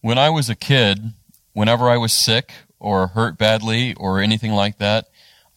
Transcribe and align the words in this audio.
When 0.00 0.18
I 0.18 0.30
was 0.30 0.48
a 0.48 0.54
kid, 0.54 1.12
whenever 1.52 1.88
I 1.88 1.96
was 1.96 2.12
sick 2.12 2.52
or 2.78 3.08
hurt 3.08 3.36
badly 3.36 3.94
or 3.94 4.20
anything 4.20 4.52
like 4.52 4.78
that, 4.78 5.08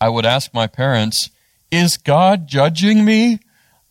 I 0.01 0.09
would 0.09 0.25
ask 0.25 0.53
my 0.53 0.67
parents, 0.67 1.29
Is 1.71 1.97
God 1.97 2.47
judging 2.47 3.05
me? 3.05 3.39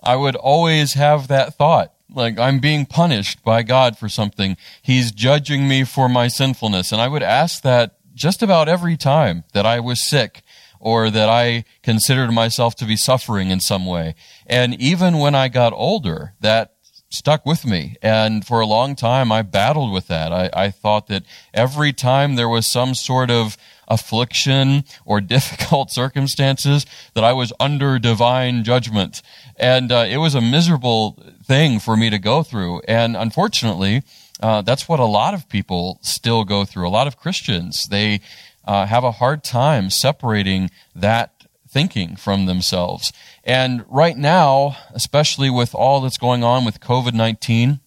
I 0.02 0.16
would 0.16 0.36
always 0.36 0.94
have 0.94 1.28
that 1.28 1.54
thought. 1.54 1.92
Like, 2.14 2.38
I'm 2.38 2.58
being 2.58 2.84
punished 2.84 3.42
by 3.42 3.62
God 3.62 3.96
for 3.96 4.08
something. 4.08 4.56
He's 4.82 5.12
judging 5.12 5.66
me 5.66 5.84
for 5.84 6.08
my 6.08 6.28
sinfulness. 6.28 6.92
And 6.92 7.00
I 7.00 7.08
would 7.08 7.22
ask 7.22 7.62
that 7.62 7.96
just 8.14 8.42
about 8.42 8.69
every 8.69 8.96
time 8.96 9.44
that 9.54 9.64
I 9.64 9.80
was 9.80 10.06
sick 10.06 10.42
or 10.78 11.08
that 11.10 11.28
I 11.28 11.64
considered 11.82 12.32
myself 12.32 12.74
to 12.76 12.84
be 12.84 12.96
suffering 12.96 13.50
in 13.50 13.60
some 13.60 13.87
way. 13.87 14.14
And 14.46 14.74
even 14.74 15.19
when 15.19 15.34
I 15.34 15.48
got 15.48 15.72
older, 15.72 16.34
that 16.41 16.71
stuck 17.12 17.45
with 17.45 17.65
me. 17.65 17.97
And 18.02 18.45
for 18.47 18.60
a 18.60 18.66
long 18.66 18.97
time, 18.97 19.30
I 19.30 19.42
battled 19.42 19.92
with 19.92 20.09
that. 20.09 20.33
I, 20.33 20.51
I 20.52 20.70
thought 20.70 21.06
that 21.09 21.24
every 21.52 21.92
time 21.92 22.34
there 22.34 22.48
was 22.48 22.70
some 22.70 22.95
sort 22.95 23.30
of 23.30 23.56
affliction 23.88 24.84
or 25.05 25.20
difficult 25.36 25.91
circumstances, 25.91 26.86
that 27.14 27.24
I 27.24 27.33
was 27.33 27.52
under 27.60 27.98
divine 27.98 28.64
judgment. 28.64 29.22
And 29.56 29.92
uh, 29.92 30.06
it 30.09 30.16
was 30.16 30.34
a 30.34 30.41
miserable 30.41 31.22
thing 31.45 31.78
for 31.78 31.96
me 31.96 32.10
to 32.10 32.19
go 32.19 32.42
through. 32.42 32.80
And 32.88 33.16
unfortunately, 33.16 34.02
uh, 34.41 34.62
that's 34.62 34.88
what 34.88 34.98
a 34.98 35.05
lot 35.05 35.34
of 35.34 35.48
people 35.48 35.98
still 36.02 36.44
go 36.44 36.64
through. 36.64 36.88
A 36.88 36.91
lot 36.91 37.06
of 37.06 37.19
Christians, 37.19 37.86
they 37.91 38.20
uh, 38.64 38.86
have 38.86 39.05
a 39.05 39.12
hard 39.12 39.44
time 39.44 39.91
separating 39.91 40.70
that 40.94 41.33
thinking 41.69 42.16
from 42.16 42.47
themselves. 42.47 43.12
And 43.45 43.84
right 43.88 44.16
now, 44.16 44.77
especially 44.92 45.50
with 45.50 45.74
all 45.74 46.00
that's 46.00 46.19
going 46.19 46.45
on 46.45 46.64
with 46.64 46.80
COVID 46.80 47.12
19, 47.12 47.80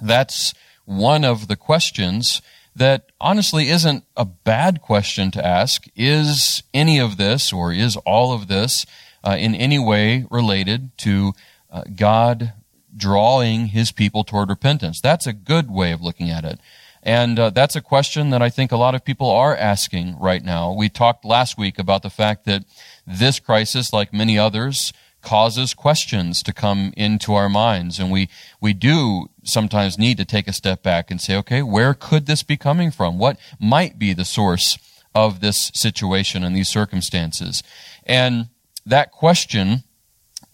that's 0.00 0.54
one 0.84 1.24
of 1.24 1.48
the 1.48 1.56
questions 1.56 2.42
that 2.76 3.10
honestly 3.20 3.68
isn't 3.68 4.04
a 4.16 4.24
bad 4.24 4.80
question 4.80 5.30
to 5.32 5.44
ask. 5.44 5.86
Is 5.96 6.62
any 6.72 6.98
of 6.98 7.16
this 7.16 7.52
or 7.52 7.72
is 7.72 7.96
all 7.98 8.32
of 8.32 8.48
this 8.48 8.84
uh, 9.22 9.36
in 9.38 9.54
any 9.54 9.78
way 9.78 10.26
related 10.30 10.96
to 10.98 11.32
uh, 11.70 11.82
God 11.94 12.52
drawing 12.96 13.68
his 13.68 13.92
people 13.92 14.24
toward 14.24 14.48
repentance? 14.48 15.00
That's 15.00 15.26
a 15.26 15.32
good 15.32 15.70
way 15.70 15.92
of 15.92 16.02
looking 16.02 16.30
at 16.30 16.44
it. 16.44 16.60
And 17.02 17.38
uh, 17.38 17.50
that's 17.50 17.76
a 17.76 17.82
question 17.82 18.30
that 18.30 18.42
I 18.42 18.48
think 18.48 18.72
a 18.72 18.78
lot 18.78 18.94
of 18.94 19.04
people 19.04 19.30
are 19.30 19.54
asking 19.54 20.18
right 20.18 20.42
now. 20.42 20.72
We 20.72 20.88
talked 20.88 21.24
last 21.24 21.58
week 21.58 21.78
about 21.78 22.02
the 22.02 22.10
fact 22.10 22.46
that 22.46 22.64
this 23.06 23.40
crisis, 23.40 23.92
like 23.92 24.12
many 24.12 24.38
others, 24.38 24.92
causes 25.24 25.74
questions 25.74 26.42
to 26.42 26.52
come 26.52 26.92
into 26.96 27.34
our 27.34 27.48
minds. 27.48 27.98
And 27.98 28.12
we, 28.12 28.28
we 28.60 28.72
do 28.72 29.30
sometimes 29.42 29.98
need 29.98 30.18
to 30.18 30.24
take 30.24 30.46
a 30.46 30.52
step 30.52 30.82
back 30.82 31.10
and 31.10 31.20
say, 31.20 31.36
okay, 31.36 31.62
where 31.62 31.94
could 31.94 32.26
this 32.26 32.42
be 32.42 32.56
coming 32.56 32.90
from? 32.90 33.18
What 33.18 33.38
might 33.58 33.98
be 33.98 34.12
the 34.12 34.24
source 34.24 34.78
of 35.14 35.40
this 35.40 35.72
situation 35.74 36.44
and 36.44 36.54
these 36.54 36.68
circumstances? 36.68 37.62
And 38.04 38.48
that 38.86 39.10
question, 39.10 39.84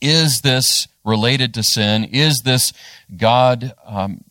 is 0.00 0.40
this 0.42 0.88
related 1.04 1.52
to 1.54 1.62
sin? 1.62 2.04
Is 2.04 2.42
this 2.44 2.72
God 3.16 3.74
um, 3.84 4.24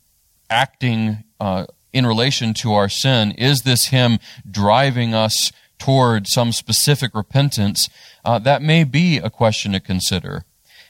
acting 0.48 1.24
uh, 1.38 1.66
in 1.92 2.06
relation 2.06 2.54
to 2.54 2.72
our 2.72 2.88
sin? 2.88 3.32
Is 3.32 3.60
this 3.60 3.86
Him 3.88 4.18
driving 4.50 5.14
us 5.14 5.52
toward 5.80 6.28
some 6.28 6.52
specific 6.52 7.14
repentance, 7.14 7.88
uh, 8.24 8.38
that 8.38 8.62
may 8.62 8.84
be 8.84 9.18
a 9.18 9.30
question 9.30 9.72
to 9.72 9.80
consider. 9.80 10.44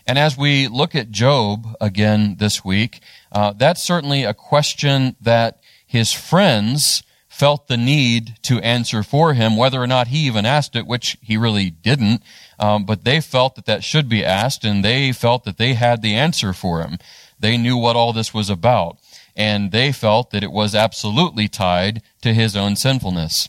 And 0.06 0.19
as 0.19 0.36
we 0.36 0.69
look 0.69 0.94
at 0.94 1.10
Job 1.10 1.66
again 1.80 2.36
this 2.38 2.64
week, 2.64 3.00
uh, 3.32 3.52
that's 3.52 3.82
certainly 3.82 4.24
a 4.24 4.34
question 4.34 5.16
that 5.20 5.60
his 5.86 6.12
friends 6.12 7.02
felt 7.28 7.69
the 7.69 7.77
need 7.77 8.34
to 8.42 8.58
answer 8.58 9.02
for 9.02 9.34
him, 9.34 9.56
whether 9.56 9.80
or 9.80 9.86
not 9.86 10.08
he 10.08 10.19
even 10.27 10.44
asked 10.44 10.77
it, 10.77 10.86
which 10.86 11.16
he 11.22 11.36
really 11.36 11.70
didn't. 11.70 12.22
Um, 12.58 12.84
but 12.84 13.04
they 13.04 13.20
felt 13.20 13.54
that 13.54 13.64
that 13.66 13.84
should 13.84 14.08
be 14.08 14.25
asked, 14.25 14.65
and 14.65 14.84
they 14.84 15.12
felt 15.12 15.44
that 15.44 15.56
they 15.56 15.75
had 15.75 16.03
the 16.03 16.15
answer 16.15 16.53
for 16.53 16.82
him. 16.82 16.98
They 17.38 17.56
knew 17.56 17.78
what 17.78 17.97
all 17.97 18.12
this 18.12 18.34
was 18.34 18.50
about, 18.50 18.98
and 19.34 19.72
they 19.72 19.92
felt 19.92 20.31
that 20.32 20.42
it 20.42 20.53
was 20.53 20.75
absolutely 20.75 21.48
tied 21.48 22.03
to 22.20 22.34
his 22.34 22.54
own 22.54 22.76
sinfulness. 22.76 23.48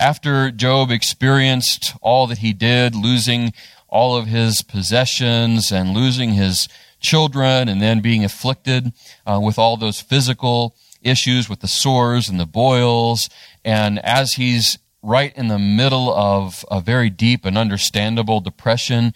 After 0.00 0.50
Job 0.50 0.90
experienced 0.90 1.94
all 2.00 2.26
that 2.28 2.38
he 2.38 2.54
did, 2.54 2.94
losing 2.94 3.52
all 3.86 4.16
of 4.16 4.28
his 4.28 4.62
possessions 4.62 5.70
and 5.70 5.90
losing 5.90 6.30
his 6.30 6.68
children 7.00 7.68
and 7.68 7.82
then 7.82 8.00
being 8.00 8.24
afflicted 8.24 8.94
uh, 9.26 9.38
with 9.42 9.58
all 9.58 9.76
those 9.76 10.00
physical 10.00 10.74
issues 11.02 11.50
with 11.50 11.60
the 11.60 11.68
sores 11.68 12.30
and 12.30 12.40
the 12.40 12.46
boils, 12.46 13.28
and 13.62 13.98
as 13.98 14.34
he's 14.34 14.78
right 15.02 15.36
in 15.36 15.48
the 15.48 15.58
middle 15.58 16.12
of 16.14 16.64
a 16.70 16.80
very 16.80 17.10
deep 17.10 17.44
and 17.44 17.58
understandable 17.58 18.40
depression, 18.40 19.12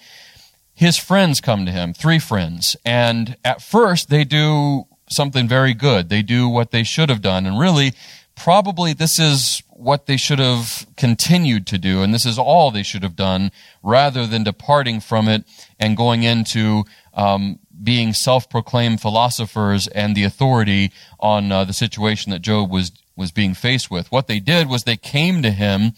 his 0.74 0.98
friends 0.98 1.40
come 1.40 1.64
to 1.64 1.72
him, 1.72 1.94
three 1.94 2.18
friends, 2.18 2.76
and 2.84 3.36
at 3.42 3.62
first 3.62 4.10
they 4.10 4.24
do 4.24 4.84
something 5.08 5.46
very 5.46 5.72
good. 5.72 6.08
They 6.08 6.22
do 6.22 6.48
what 6.48 6.72
they 6.72 6.82
should 6.82 7.08
have 7.08 7.22
done, 7.22 7.46
and 7.46 7.58
really, 7.58 7.92
probably 8.34 8.92
this 8.92 9.18
is 9.18 9.62
what 9.68 10.06
they 10.06 10.16
should 10.16 10.38
have 10.38 10.73
continued 11.04 11.66
to 11.66 11.76
do, 11.76 12.02
and 12.02 12.14
this 12.14 12.24
is 12.24 12.38
all 12.38 12.70
they 12.70 12.82
should 12.82 13.02
have 13.02 13.14
done, 13.14 13.52
rather 13.82 14.26
than 14.26 14.42
departing 14.42 15.00
from 15.00 15.28
it 15.28 15.44
and 15.78 15.98
going 15.98 16.22
into 16.22 16.82
um, 17.12 17.58
being 17.82 18.14
self-proclaimed 18.14 18.98
philosophers 19.02 19.86
and 19.88 20.16
the 20.16 20.24
authority 20.24 20.90
on 21.20 21.52
uh, 21.52 21.62
the 21.62 21.74
situation 21.74 22.32
that 22.32 22.40
Job 22.40 22.70
was 22.70 22.90
was 23.16 23.32
being 23.32 23.52
faced 23.52 23.90
with. 23.90 24.10
What 24.10 24.28
they 24.28 24.40
did 24.40 24.66
was 24.66 24.84
they 24.84 24.96
came 24.96 25.42
to 25.42 25.50
him 25.50 25.92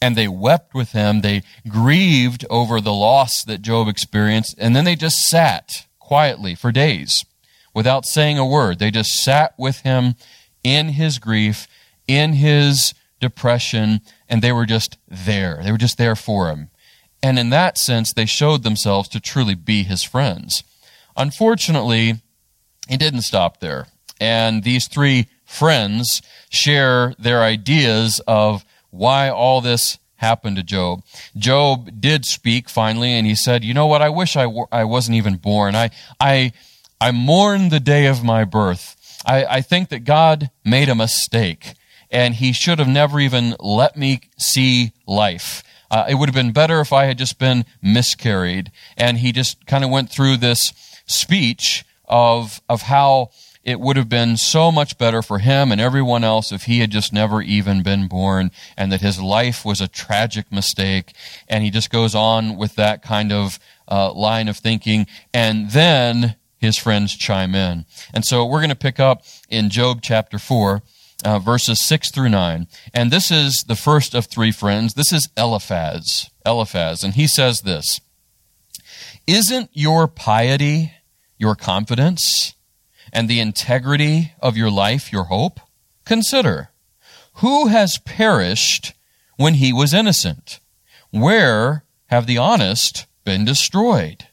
and 0.00 0.16
they 0.16 0.28
wept 0.28 0.72
with 0.74 0.92
him. 0.92 1.20
They 1.20 1.42
grieved 1.68 2.46
over 2.48 2.80
the 2.80 2.94
loss 2.94 3.44
that 3.44 3.60
Job 3.60 3.86
experienced, 3.86 4.54
and 4.58 4.74
then 4.74 4.86
they 4.86 4.96
just 4.96 5.18
sat 5.28 5.86
quietly 5.98 6.54
for 6.54 6.72
days 6.72 7.22
without 7.74 8.06
saying 8.06 8.38
a 8.38 8.46
word. 8.46 8.78
They 8.78 8.90
just 8.90 9.10
sat 9.10 9.52
with 9.58 9.80
him 9.80 10.14
in 10.64 10.88
his 10.88 11.18
grief, 11.18 11.68
in 12.06 12.32
his 12.32 12.94
depression, 13.20 14.00
and 14.28 14.42
they 14.42 14.52
were 14.52 14.66
just 14.66 14.98
there. 15.08 15.60
They 15.62 15.72
were 15.72 15.78
just 15.78 15.98
there 15.98 16.16
for 16.16 16.48
him. 16.48 16.70
And 17.22 17.38
in 17.38 17.50
that 17.50 17.78
sense, 17.78 18.12
they 18.12 18.26
showed 18.26 18.62
themselves 18.62 19.08
to 19.10 19.20
truly 19.20 19.54
be 19.54 19.82
his 19.82 20.04
friends. 20.04 20.62
Unfortunately, 21.16 22.20
he 22.88 22.96
didn't 22.96 23.22
stop 23.22 23.60
there. 23.60 23.88
And 24.20 24.62
these 24.62 24.88
three 24.88 25.26
friends 25.44 26.22
share 26.50 27.14
their 27.18 27.42
ideas 27.42 28.20
of 28.26 28.64
why 28.90 29.28
all 29.28 29.60
this 29.60 29.98
happened 30.16 30.56
to 30.56 30.62
Job. 30.62 31.02
Job 31.36 32.00
did 32.00 32.24
speak 32.24 32.68
finally, 32.68 33.12
and 33.12 33.26
he 33.26 33.34
said, 33.34 33.64
"You 33.64 33.74
know 33.74 33.86
what? 33.86 34.02
I 34.02 34.08
wish 34.08 34.36
I, 34.36 34.44
w- 34.44 34.66
I 34.72 34.84
wasn't 34.84 35.16
even 35.16 35.36
born. 35.36 35.74
I, 35.74 35.90
I, 36.20 36.52
I 37.00 37.12
mourn 37.12 37.68
the 37.68 37.80
day 37.80 38.06
of 38.06 38.24
my 38.24 38.44
birth. 38.44 38.96
I, 39.24 39.44
I 39.44 39.60
think 39.60 39.88
that 39.90 40.04
God 40.04 40.50
made 40.64 40.88
a 40.88 40.94
mistake 40.94 41.74
and 42.10 42.34
he 42.34 42.52
should 42.52 42.78
have 42.78 42.88
never 42.88 43.20
even 43.20 43.54
let 43.60 43.96
me 43.96 44.20
see 44.38 44.92
life. 45.06 45.62
Uh, 45.90 46.06
it 46.08 46.14
would 46.14 46.28
have 46.28 46.34
been 46.34 46.52
better 46.52 46.80
if 46.80 46.92
I 46.92 47.04
had 47.04 47.18
just 47.18 47.38
been 47.38 47.64
miscarried. 47.82 48.70
And 48.96 49.18
he 49.18 49.32
just 49.32 49.66
kind 49.66 49.84
of 49.84 49.90
went 49.90 50.10
through 50.10 50.36
this 50.36 50.72
speech 51.06 51.84
of, 52.06 52.60
of 52.68 52.82
how 52.82 53.30
it 53.64 53.80
would 53.80 53.96
have 53.96 54.08
been 54.08 54.36
so 54.36 54.70
much 54.70 54.96
better 54.98 55.22
for 55.22 55.38
him 55.38 55.72
and 55.72 55.80
everyone 55.80 56.24
else 56.24 56.52
if 56.52 56.64
he 56.64 56.80
had 56.80 56.90
just 56.90 57.12
never 57.12 57.42
even 57.42 57.82
been 57.82 58.08
born 58.08 58.50
and 58.76 58.92
that 58.92 59.00
his 59.00 59.20
life 59.20 59.64
was 59.64 59.80
a 59.80 59.88
tragic 59.88 60.50
mistake. 60.52 61.14
And 61.48 61.64
he 61.64 61.70
just 61.70 61.90
goes 61.90 62.14
on 62.14 62.56
with 62.56 62.74
that 62.76 63.02
kind 63.02 63.32
of 63.32 63.58
uh, 63.90 64.12
line 64.12 64.48
of 64.48 64.56
thinking. 64.56 65.06
And 65.32 65.70
then 65.70 66.36
his 66.58 66.76
friends 66.76 67.14
chime 67.14 67.54
in. 67.54 67.86
And 68.12 68.24
so 68.24 68.44
we're 68.44 68.60
going 68.60 68.68
to 68.70 68.76
pick 68.76 69.00
up 69.00 69.22
in 69.48 69.70
Job 69.70 70.00
chapter 70.02 70.38
4 70.38 70.82
uh, 71.24 71.38
verses 71.38 71.84
6 71.86 72.10
through 72.10 72.28
9. 72.28 72.66
And 72.94 73.10
this 73.10 73.30
is 73.30 73.64
the 73.66 73.76
first 73.76 74.14
of 74.14 74.26
three 74.26 74.52
friends. 74.52 74.94
This 74.94 75.12
is 75.12 75.28
Eliphaz. 75.36 76.30
Eliphaz. 76.46 77.02
And 77.02 77.14
he 77.14 77.26
says 77.26 77.60
this 77.62 78.00
Isn't 79.26 79.70
your 79.72 80.06
piety 80.08 80.92
your 81.38 81.54
confidence, 81.54 82.54
and 83.12 83.28
the 83.28 83.40
integrity 83.40 84.32
of 84.40 84.56
your 84.56 84.70
life 84.70 85.12
your 85.12 85.24
hope? 85.24 85.60
Consider 86.04 86.70
who 87.34 87.68
has 87.68 87.98
perished 87.98 88.92
when 89.36 89.54
he 89.54 89.72
was 89.72 89.94
innocent? 89.94 90.58
Where 91.10 91.84
have 92.06 92.26
the 92.26 92.38
honest 92.38 93.06
been 93.24 93.44
destroyed? 93.44 94.26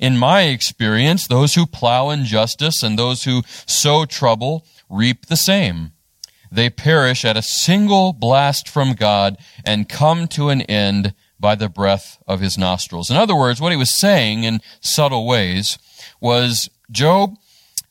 In 0.00 0.18
my 0.18 0.42
experience, 0.42 1.26
those 1.26 1.54
who 1.54 1.66
plow 1.66 2.10
injustice 2.10 2.82
and 2.82 2.98
those 2.98 3.24
who 3.24 3.42
sow 3.66 4.04
trouble 4.04 4.66
reap 4.90 5.26
the 5.26 5.36
same 5.36 5.92
they 6.54 6.70
perish 6.70 7.24
at 7.24 7.36
a 7.36 7.42
single 7.42 8.12
blast 8.12 8.68
from 8.68 8.92
God 8.92 9.36
and 9.64 9.88
come 9.88 10.28
to 10.28 10.48
an 10.48 10.62
end 10.62 11.14
by 11.40 11.54
the 11.54 11.68
breath 11.68 12.18
of 12.26 12.40
his 12.40 12.56
nostrils. 12.56 13.10
In 13.10 13.16
other 13.16 13.36
words, 13.36 13.60
what 13.60 13.72
he 13.72 13.76
was 13.76 13.98
saying 13.98 14.44
in 14.44 14.60
subtle 14.80 15.26
ways 15.26 15.78
was, 16.20 16.70
Job, 16.90 17.36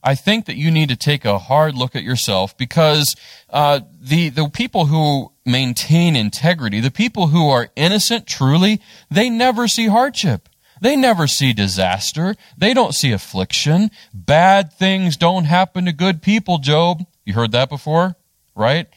I 0.04 0.16
think 0.16 0.46
that 0.46 0.58
you 0.58 0.72
need 0.72 0.90
to 0.90 0.96
take 0.96 1.24
a 1.24 1.40
hard 1.40 1.76
look 1.76 1.96
at 1.96 2.04
yourself 2.04 2.58
because 2.58 3.16
uh, 3.50 3.82
the 4.02 4.30
the 4.30 4.50
people 4.50 4.88
who 4.88 5.32
maintain 5.46 6.16
integrity, 6.16 6.80
the 6.80 6.92
people 6.92 7.28
who 7.28 7.50
are 7.50 7.70
innocent 7.76 8.28
truly, 8.28 8.82
they 9.10 9.30
never 9.30 9.68
see 9.68 9.88
hardship. 9.88 10.50
They 10.82 10.98
never 10.98 11.28
see 11.28 11.54
disaster. 11.54 12.36
They 12.58 12.74
don't 12.74 12.94
see 12.94 13.14
affliction. 13.14 13.92
Bad 14.14 14.74
things 14.74 15.16
don't 15.16 15.46
happen 15.46 15.86
to 15.86 15.94
good 15.94 16.22
people, 16.22 16.58
Job. 16.58 17.06
You 17.24 17.34
heard 17.36 17.54
that 17.54 17.70
before, 17.70 18.18
right? 18.56 18.88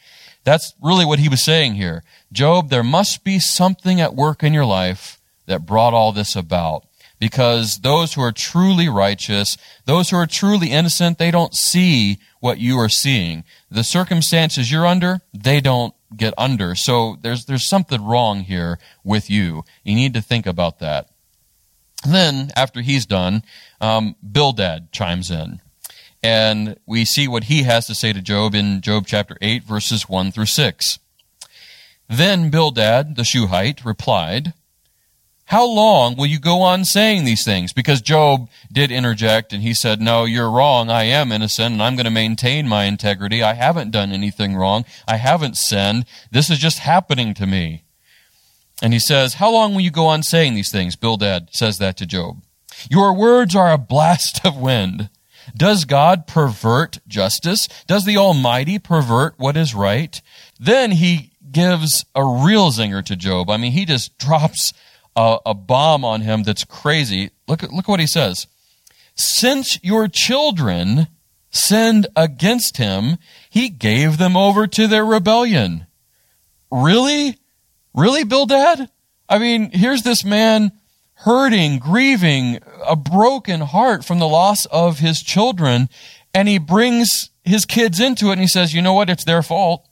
That's 0.44 0.74
really 0.80 1.04
what 1.04 1.18
he 1.18 1.28
was 1.28 1.44
saying 1.44 1.74
here. 1.74 2.04
Job, 2.32 2.70
there 2.70 2.84
must 2.84 3.24
be 3.24 3.38
something 3.38 4.00
at 4.00 4.14
work 4.14 4.42
in 4.42 4.54
your 4.54 4.64
life 4.64 5.18
that 5.46 5.66
brought 5.66 5.94
all 5.94 6.12
this 6.12 6.36
about 6.36 6.84
because 7.18 7.78
those 7.78 8.14
who 8.14 8.20
are 8.20 8.32
truly 8.32 8.88
righteous, 8.88 9.56
those 9.86 10.10
who 10.10 10.16
are 10.16 10.26
truly 10.26 10.70
innocent, 10.70 11.18
they 11.18 11.30
don't 11.30 11.54
see 11.54 12.18
what 12.40 12.58
you 12.58 12.78
are 12.78 12.88
seeing. 12.88 13.44
The 13.70 13.84
circumstances 13.84 14.70
you're 14.70 14.86
under, 14.86 15.20
they 15.32 15.60
don't 15.60 15.94
get 16.16 16.34
under. 16.36 16.74
So 16.74 17.16
there's, 17.20 17.46
there's 17.46 17.68
something 17.68 18.04
wrong 18.04 18.40
here 18.40 18.78
with 19.02 19.30
you. 19.30 19.64
You 19.82 19.94
need 19.94 20.14
to 20.14 20.22
think 20.22 20.46
about 20.46 20.78
that. 20.80 21.08
Then, 22.06 22.50
after 22.54 22.82
he's 22.82 23.06
done, 23.06 23.42
um, 23.80 24.14
Bildad 24.22 24.92
chimes 24.92 25.30
in. 25.30 25.60
And 26.26 26.76
we 26.86 27.04
see 27.04 27.28
what 27.28 27.44
he 27.44 27.62
has 27.62 27.86
to 27.86 27.94
say 27.94 28.12
to 28.12 28.20
Job 28.20 28.52
in 28.52 28.80
Job 28.80 29.06
chapter 29.06 29.36
8, 29.40 29.62
verses 29.62 30.08
1 30.08 30.32
through 30.32 30.46
6. 30.46 30.98
Then 32.08 32.50
Bildad 32.50 33.14
the 33.14 33.22
Shuhite 33.22 33.84
replied, 33.84 34.52
how 35.44 35.64
long 35.64 36.16
will 36.16 36.26
you 36.26 36.40
go 36.40 36.62
on 36.62 36.84
saying 36.84 37.24
these 37.24 37.44
things? 37.44 37.72
Because 37.72 38.00
Job 38.00 38.48
did 38.72 38.90
interject 38.90 39.52
and 39.52 39.62
he 39.62 39.72
said, 39.72 40.00
No, 40.00 40.24
you're 40.24 40.50
wrong. 40.50 40.90
I 40.90 41.04
am 41.04 41.30
innocent 41.30 41.74
and 41.74 41.80
I'm 41.80 41.94
going 41.94 42.06
to 42.06 42.10
maintain 42.10 42.66
my 42.66 42.86
integrity. 42.86 43.44
I 43.44 43.54
haven't 43.54 43.92
done 43.92 44.10
anything 44.10 44.56
wrong. 44.56 44.84
I 45.06 45.18
haven't 45.18 45.56
sinned. 45.56 46.06
This 46.32 46.50
is 46.50 46.58
just 46.58 46.80
happening 46.80 47.32
to 47.34 47.46
me. 47.46 47.84
And 48.82 48.92
he 48.92 48.98
says, 48.98 49.34
How 49.34 49.52
long 49.52 49.72
will 49.72 49.82
you 49.82 49.92
go 49.92 50.06
on 50.06 50.24
saying 50.24 50.56
these 50.56 50.72
things? 50.72 50.96
Bildad 50.96 51.50
says 51.52 51.78
that 51.78 51.96
to 51.98 52.06
Job. 52.06 52.42
Your 52.90 53.14
words 53.14 53.54
are 53.54 53.70
a 53.70 53.78
blast 53.78 54.44
of 54.44 54.56
wind. 54.56 55.10
Does 55.54 55.84
God 55.84 56.26
pervert 56.26 56.98
justice? 57.06 57.68
Does 57.86 58.04
the 58.04 58.16
Almighty 58.16 58.78
pervert 58.78 59.34
what 59.36 59.56
is 59.56 59.74
right? 59.74 60.20
Then 60.58 60.92
he 60.92 61.32
gives 61.50 62.04
a 62.14 62.24
real 62.24 62.70
zinger 62.70 63.04
to 63.04 63.16
Job. 63.16 63.50
I 63.50 63.56
mean, 63.56 63.72
he 63.72 63.84
just 63.84 64.16
drops 64.18 64.72
a, 65.14 65.38
a 65.46 65.54
bomb 65.54 66.04
on 66.04 66.22
him 66.22 66.42
that's 66.42 66.64
crazy. 66.64 67.30
Look, 67.48 67.62
look 67.62 67.88
what 67.88 68.00
he 68.00 68.06
says. 68.06 68.46
Since 69.14 69.82
your 69.82 70.08
children 70.08 71.08
sinned 71.50 72.06
against 72.14 72.76
him, 72.76 73.16
he 73.48 73.68
gave 73.68 74.18
them 74.18 74.36
over 74.36 74.66
to 74.66 74.86
their 74.86 75.04
rebellion. 75.04 75.86
Really? 76.70 77.38
Really, 77.94 78.24
Bildad? 78.24 78.90
I 79.28 79.38
mean, 79.38 79.70
here's 79.70 80.02
this 80.02 80.24
man 80.24 80.72
hurting, 81.20 81.78
grieving, 81.78 82.58
a 82.86 82.96
broken 82.96 83.60
heart 83.60 84.04
from 84.04 84.18
the 84.18 84.28
loss 84.28 84.66
of 84.66 84.98
his 84.98 85.22
children, 85.22 85.88
and 86.34 86.48
he 86.48 86.58
brings 86.58 87.30
his 87.44 87.64
kids 87.64 88.00
into 88.00 88.28
it 88.28 88.32
and 88.32 88.40
he 88.40 88.46
says, 88.46 88.74
you 88.74 88.82
know 88.82 88.92
what? 88.92 89.08
It's 89.08 89.24
their 89.24 89.42
fault. 89.42 89.86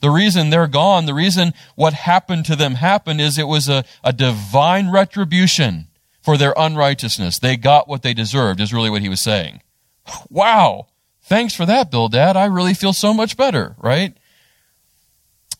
The 0.00 0.10
reason 0.10 0.48
they're 0.48 0.66
gone, 0.66 1.04
the 1.04 1.14
reason 1.14 1.52
what 1.74 1.92
happened 1.92 2.46
to 2.46 2.56
them 2.56 2.76
happened 2.76 3.20
is 3.20 3.36
it 3.36 3.48
was 3.48 3.68
a, 3.68 3.84
a 4.02 4.12
divine 4.12 4.90
retribution 4.90 5.88
for 6.22 6.38
their 6.38 6.54
unrighteousness. 6.56 7.38
They 7.38 7.56
got 7.56 7.88
what 7.88 8.02
they 8.02 8.14
deserved, 8.14 8.60
is 8.60 8.72
really 8.72 8.90
what 8.90 9.02
he 9.02 9.08
was 9.08 9.22
saying. 9.22 9.62
Wow. 10.30 10.86
Thanks 11.22 11.54
for 11.54 11.64
that, 11.66 11.92
Bildad. 11.92 12.36
I 12.36 12.46
really 12.46 12.74
feel 12.74 12.92
so 12.92 13.14
much 13.14 13.36
better, 13.36 13.76
right? 13.78 14.16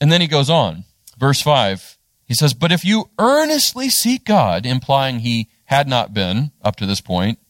And 0.00 0.11
then 0.11 0.20
he 0.20 0.26
goes 0.26 0.50
on. 0.50 0.84
Verse 1.16 1.40
5. 1.43 1.96
He 2.31 2.35
says, 2.35 2.55
But 2.55 2.71
if 2.71 2.85
you 2.85 3.11
earnestly 3.19 3.88
seek 3.88 4.25
God, 4.25 4.65
implying 4.65 5.19
he 5.19 5.49
had 5.65 5.88
not 5.88 6.15
been 6.15 6.53
up 6.62 6.77
to 6.77 6.87
this 6.87 7.00
point, 7.00 7.41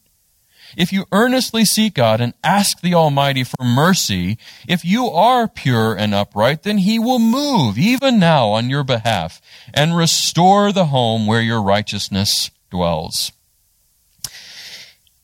if 0.75 0.91
you 0.91 1.05
earnestly 1.11 1.65
seek 1.65 1.93
God 1.93 2.19
and 2.19 2.33
ask 2.43 2.81
the 2.81 2.95
Almighty 2.95 3.43
for 3.43 3.63
mercy, 3.63 4.39
if 4.67 4.83
you 4.83 5.05
are 5.05 5.47
pure 5.47 5.93
and 5.93 6.15
upright, 6.15 6.63
then 6.63 6.79
He 6.79 6.97
will 6.97 7.19
move 7.19 7.77
even 7.77 8.17
now 8.17 8.47
on 8.47 8.71
your 8.71 8.83
behalf 8.83 9.39
and 9.71 9.95
restore 9.95 10.71
the 10.71 10.85
home 10.85 11.27
where 11.27 11.41
your 11.41 11.61
righteousness 11.61 12.49
dwells. 12.71 13.31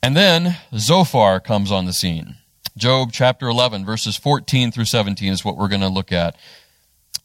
And 0.03 0.15
then 0.15 0.57
Zophar 0.77 1.39
comes 1.39 1.71
on 1.71 1.85
the 1.85 1.93
scene. 1.93 2.35
Job 2.77 3.09
chapter 3.11 3.47
11 3.47 3.87
verses 3.87 4.17
14 4.17 4.71
through 4.71 4.85
17 4.85 5.33
is 5.33 5.43
what 5.43 5.57
we're 5.57 5.67
going 5.67 5.81
to 5.81 5.87
look 5.87 6.11
at. 6.11 6.35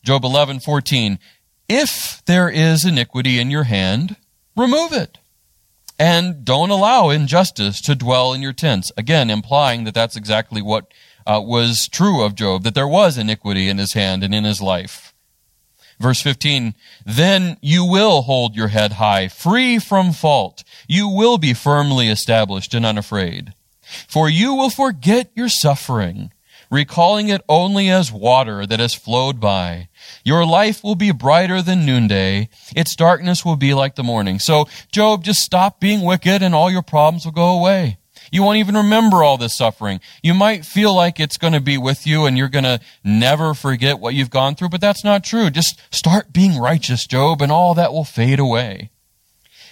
Job 0.03 0.25
11, 0.25 0.61
14. 0.61 1.19
If 1.75 2.23
there 2.27 2.51
is 2.51 2.85
iniquity 2.85 3.39
in 3.39 3.51
your 3.51 3.65
hand, 3.65 4.17
remove 4.55 4.93
it 4.93 5.17
and 5.99 6.45
don't 6.45 6.69
allow 6.69 7.09
injustice 7.09 7.81
to 7.81 7.95
dwell 7.95 8.35
in 8.35 8.43
your 8.43 8.53
tents. 8.53 8.93
Again, 8.99 9.31
implying 9.31 9.85
that 9.85 9.95
that's 9.95 10.15
exactly 10.15 10.61
what 10.61 10.93
uh, 11.27 11.41
was 11.43 11.89
true 11.91 12.23
of 12.23 12.35
Job, 12.35 12.65
that 12.65 12.75
there 12.75 12.87
was 12.87 13.17
iniquity 13.17 13.71
in 13.71 13.79
his 13.79 13.95
hand 13.95 14.23
and 14.23 14.35
in 14.35 14.45
his 14.45 14.61
life. 14.61 15.15
Verse 15.99 16.21
15, 16.21 16.75
then 17.07 17.57
you 17.63 17.87
will 17.87 18.21
hold 18.21 18.55
your 18.55 18.69
head 18.69 18.93
high, 18.93 19.29
free 19.29 19.79
from 19.79 20.13
fault. 20.13 20.65
You 20.87 21.09
will 21.09 21.39
be 21.39 21.55
firmly 21.55 22.09
established 22.09 22.75
and 22.75 22.85
unafraid. 22.85 23.55
For 23.81 24.29
you 24.29 24.53
will 24.55 24.69
forget 24.69 25.31
your 25.35 25.49
suffering 25.49 26.33
recalling 26.73 27.29
it 27.29 27.43
only 27.51 27.91
as 27.91 28.11
water 28.11 28.67
that 28.67 28.81
has 28.81 28.95
flowed 28.95 29.39
by. 29.39 29.89
Your 30.25 30.45
life 30.45 30.83
will 30.83 30.95
be 30.95 31.11
brighter 31.11 31.63
than 31.63 31.87
noonday. 31.87 32.49
Its 32.75 32.95
darkness 32.95 33.45
will 33.45 33.57
be 33.57 33.75
like 33.75 33.95
the 33.95 34.03
morning. 34.03 34.39
So, 34.39 34.67
Job, 34.91 35.25
just 35.25 35.41
stop 35.41 35.81
being 35.81 36.03
wicked 36.03 36.43
and 36.43 36.55
all 36.55 36.71
your 36.71 36.83
problems 36.83 37.25
will 37.25 37.33
go 37.33 37.59
away. 37.59 37.99
You 38.31 38.43
won't 38.43 38.59
even 38.59 38.77
remember 38.77 39.23
all 39.23 39.37
this 39.37 39.57
suffering. 39.57 40.01
You 40.23 40.33
might 40.33 40.65
feel 40.65 40.95
like 40.95 41.21
it's 41.21 41.37
going 41.37 41.53
to 41.53 41.61
be 41.61 41.77
with 41.77 42.07
you 42.07 42.25
and 42.25 42.39
you're 42.39 42.49
going 42.49 42.65
to 42.65 42.81
never 43.05 43.53
forget 43.53 43.99
what 43.99 44.15
you've 44.15 44.31
gone 44.31 44.55
through, 44.55 44.71
but 44.71 44.81
that's 44.81 45.05
not 45.05 45.23
true. 45.23 45.51
Just 45.51 45.79
start 45.91 46.33
being 46.33 46.59
righteous, 46.59 47.07
Job, 47.07 47.43
and 47.43 47.53
all 47.53 47.75
that 47.75 47.93
will 47.93 48.05
fade 48.05 48.39
away. 48.39 48.91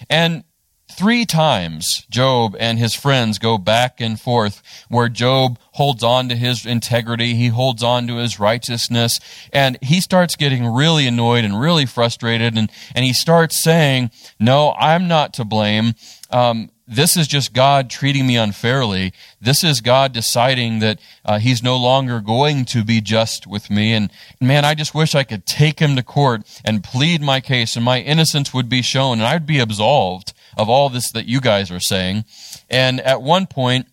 And 0.09 0.43
Three 0.91 1.25
times 1.25 2.05
Job 2.09 2.55
and 2.59 2.77
his 2.77 2.93
friends 2.93 3.39
go 3.39 3.57
back 3.57 4.01
and 4.01 4.19
forth 4.19 4.61
where 4.89 5.07
Job 5.09 5.57
holds 5.73 6.03
on 6.03 6.27
to 6.29 6.35
his 6.35 6.65
integrity, 6.65 7.33
he 7.33 7.47
holds 7.47 7.81
on 7.81 8.07
to 8.07 8.17
his 8.17 8.39
righteousness, 8.39 9.19
and 9.53 9.77
he 9.81 10.01
starts 10.01 10.35
getting 10.35 10.65
really 10.65 11.07
annoyed 11.07 11.45
and 11.45 11.59
really 11.59 11.85
frustrated, 11.85 12.57
and, 12.57 12.69
and 12.93 13.05
he 13.05 13.13
starts 13.13 13.63
saying, 13.63 14.11
No, 14.39 14.73
I'm 14.77 15.07
not 15.07 15.33
to 15.35 15.45
blame. 15.45 15.93
Um, 16.29 16.69
this 16.85 17.15
is 17.15 17.27
just 17.27 17.53
God 17.53 17.89
treating 17.89 18.27
me 18.27 18.35
unfairly. 18.35 19.13
This 19.39 19.63
is 19.63 19.79
God 19.79 20.11
deciding 20.11 20.79
that 20.79 20.99
uh, 21.23 21.39
He's 21.39 21.63
no 21.63 21.77
longer 21.77 22.19
going 22.19 22.65
to 22.65 22.83
be 22.83 22.99
just 22.99 23.47
with 23.47 23.69
me. 23.69 23.93
And 23.93 24.11
man, 24.41 24.65
I 24.65 24.75
just 24.75 24.93
wish 24.93 25.15
I 25.15 25.23
could 25.23 25.45
take 25.45 25.79
Him 25.79 25.95
to 25.95 26.03
court 26.03 26.41
and 26.65 26.83
plead 26.83 27.21
my 27.21 27.39
case, 27.39 27.77
and 27.77 27.85
my 27.85 28.01
innocence 28.01 28.53
would 28.53 28.67
be 28.67 28.81
shown, 28.81 29.19
and 29.19 29.27
I'd 29.27 29.45
be 29.45 29.59
absolved 29.59 30.33
of 30.57 30.69
all 30.69 30.89
this 30.89 31.11
that 31.11 31.25
you 31.25 31.41
guys 31.41 31.71
are 31.71 31.79
saying. 31.79 32.25
And 32.69 32.99
at 33.01 33.21
one 33.21 33.47
point, 33.47 33.87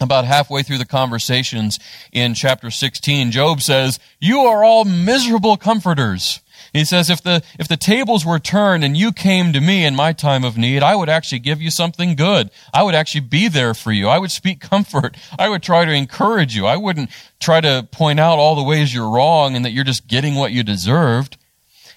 about 0.00 0.24
halfway 0.24 0.62
through 0.62 0.78
the 0.78 0.86
conversations 0.86 1.78
in 2.12 2.34
chapter 2.34 2.70
16, 2.70 3.30
Job 3.30 3.60
says, 3.60 3.98
You 4.18 4.40
are 4.40 4.64
all 4.64 4.84
miserable 4.84 5.56
comforters. 5.56 6.40
He 6.72 6.84
says, 6.84 7.10
if 7.10 7.22
the, 7.22 7.42
if 7.58 7.66
the 7.66 7.76
tables 7.76 8.24
were 8.24 8.38
turned 8.38 8.84
and 8.84 8.96
you 8.96 9.12
came 9.12 9.52
to 9.52 9.60
me 9.60 9.84
in 9.84 9.96
my 9.96 10.12
time 10.12 10.44
of 10.44 10.56
need, 10.56 10.82
I 10.82 10.94
would 10.94 11.08
actually 11.08 11.40
give 11.40 11.60
you 11.60 11.70
something 11.70 12.14
good. 12.14 12.50
I 12.72 12.82
would 12.84 12.94
actually 12.94 13.22
be 13.22 13.48
there 13.48 13.74
for 13.74 13.90
you. 13.90 14.08
I 14.08 14.18
would 14.18 14.30
speak 14.30 14.60
comfort. 14.70 15.16
I 15.38 15.48
would 15.48 15.62
try 15.62 15.84
to 15.84 15.92
encourage 15.92 16.54
you. 16.54 16.66
I 16.66 16.76
wouldn't 16.76 17.10
try 17.40 17.60
to 17.60 17.88
point 17.90 18.20
out 18.20 18.38
all 18.38 18.54
the 18.54 18.62
ways 18.62 18.94
you're 18.94 19.10
wrong 19.10 19.56
and 19.56 19.64
that 19.64 19.72
you're 19.72 19.84
just 19.84 20.06
getting 20.06 20.36
what 20.36 20.52
you 20.52 20.62
deserved. 20.62 21.36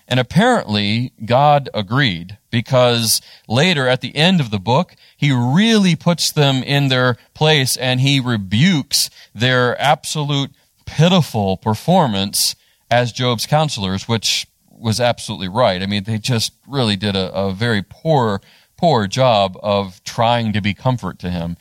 And 0.07 0.19
apparently, 0.19 1.13
God 1.23 1.69
agreed 1.73 2.37
because 2.53 3.19
later 3.47 3.87
at 3.87 4.01
the 4.01 4.15
end 4.15 4.39
of 4.39 4.51
the 4.51 4.59
book, 4.59 4.95
he 5.17 5.31
really 5.31 5.95
puts 5.95 6.31
them 6.31 6.61
in 6.61 6.87
their 6.87 7.17
place 7.33 7.75
and 7.75 7.99
he 7.99 8.19
rebukes 8.19 9.09
their 9.33 9.75
absolute 9.81 10.51
pitiful 10.85 11.57
performance 11.57 12.55
as 12.91 13.11
Job's 13.11 13.47
counselors, 13.47 14.07
which 14.07 14.45
was 14.69 14.99
absolutely 14.99 15.47
right. 15.47 15.81
I 15.81 15.87
mean, 15.87 16.03
they 16.03 16.19
just 16.19 16.53
really 16.67 16.95
did 16.95 17.15
a, 17.15 17.33
a 17.33 17.51
very 17.51 17.81
poor, 17.81 18.39
poor 18.77 19.07
job 19.07 19.57
of 19.63 20.03
trying 20.03 20.53
to 20.53 20.61
be 20.61 20.75
comfort 20.75 21.17
to 21.19 21.31
him. 21.31 21.57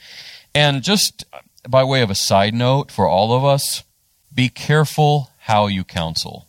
And 0.55 0.83
just 0.83 1.25
by 1.67 1.85
way 1.85 2.03
of 2.03 2.11
a 2.11 2.15
side 2.15 2.53
note 2.53 2.91
for 2.91 3.09
all 3.09 3.33
of 3.33 3.47
us, 3.47 3.83
be 4.35 4.51
careful 4.51 5.31
how 5.39 5.69
you 5.69 5.85
counsel 5.85 6.49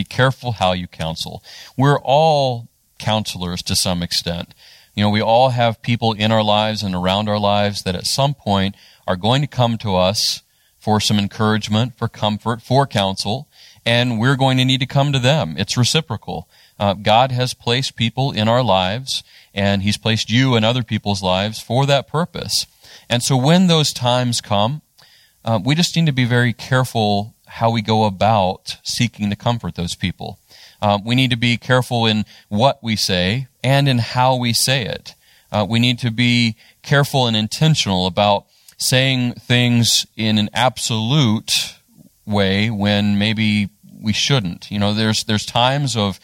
be 0.00 0.04
careful 0.04 0.52
how 0.52 0.72
you 0.72 0.86
counsel. 0.86 1.42
We're 1.76 1.98
all 1.98 2.69
counselors 3.00 3.62
to 3.62 3.74
some 3.74 4.02
extent. 4.02 4.54
You 4.94 5.02
know, 5.02 5.10
we 5.10 5.22
all 5.22 5.50
have 5.50 5.82
people 5.82 6.12
in 6.12 6.30
our 6.30 6.42
lives 6.42 6.82
and 6.82 6.94
around 6.94 7.28
our 7.28 7.38
lives 7.38 7.82
that 7.82 7.96
at 7.96 8.06
some 8.06 8.34
point 8.34 8.76
are 9.06 9.16
going 9.16 9.40
to 9.40 9.48
come 9.48 9.78
to 9.78 9.96
us 9.96 10.42
for 10.78 11.00
some 11.00 11.18
encouragement, 11.18 11.96
for 11.96 12.08
comfort, 12.08 12.62
for 12.62 12.86
counsel, 12.86 13.48
and 13.84 14.20
we're 14.20 14.36
going 14.36 14.56
to 14.58 14.64
need 14.64 14.80
to 14.80 14.86
come 14.86 15.12
to 15.12 15.18
them. 15.18 15.54
It's 15.58 15.76
reciprocal. 15.76 16.48
Uh, 16.78 16.94
God 16.94 17.32
has 17.32 17.54
placed 17.54 17.96
people 17.96 18.32
in 18.32 18.48
our 18.48 18.62
lives, 18.62 19.22
and 19.54 19.82
He's 19.82 19.98
placed 19.98 20.30
you 20.30 20.56
in 20.56 20.64
other 20.64 20.82
people's 20.82 21.22
lives 21.22 21.60
for 21.60 21.86
that 21.86 22.08
purpose. 22.08 22.66
And 23.08 23.22
so 23.22 23.36
when 23.36 23.66
those 23.66 23.92
times 23.92 24.40
come, 24.40 24.82
uh, 25.44 25.58
we 25.62 25.74
just 25.74 25.96
need 25.96 26.06
to 26.06 26.12
be 26.12 26.24
very 26.24 26.52
careful 26.52 27.34
how 27.46 27.70
we 27.70 27.82
go 27.82 28.04
about 28.04 28.76
seeking 28.82 29.28
to 29.30 29.36
comfort 29.36 29.74
those 29.74 29.94
people. 29.94 30.38
Um, 30.82 31.04
we 31.04 31.14
need 31.14 31.30
to 31.30 31.36
be 31.36 31.56
careful 31.56 32.06
in 32.06 32.24
what 32.48 32.82
we 32.82 32.96
say 32.96 33.48
and 33.62 33.88
in 33.88 33.98
how 33.98 34.36
we 34.36 34.52
say 34.52 34.84
it. 34.84 35.14
Uh, 35.52 35.66
we 35.68 35.78
need 35.78 35.98
to 35.98 36.10
be 36.10 36.56
careful 36.82 37.26
and 37.26 37.36
intentional 37.36 38.06
about 38.06 38.46
saying 38.76 39.34
things 39.34 40.06
in 40.16 40.38
an 40.38 40.48
absolute 40.54 41.76
way 42.24 42.70
when 42.70 43.18
maybe 43.18 43.68
we 44.00 44.12
shouldn't. 44.12 44.70
You 44.70 44.78
know, 44.78 44.94
there's 44.94 45.24
there's 45.24 45.44
times 45.44 45.96
of 45.96 46.18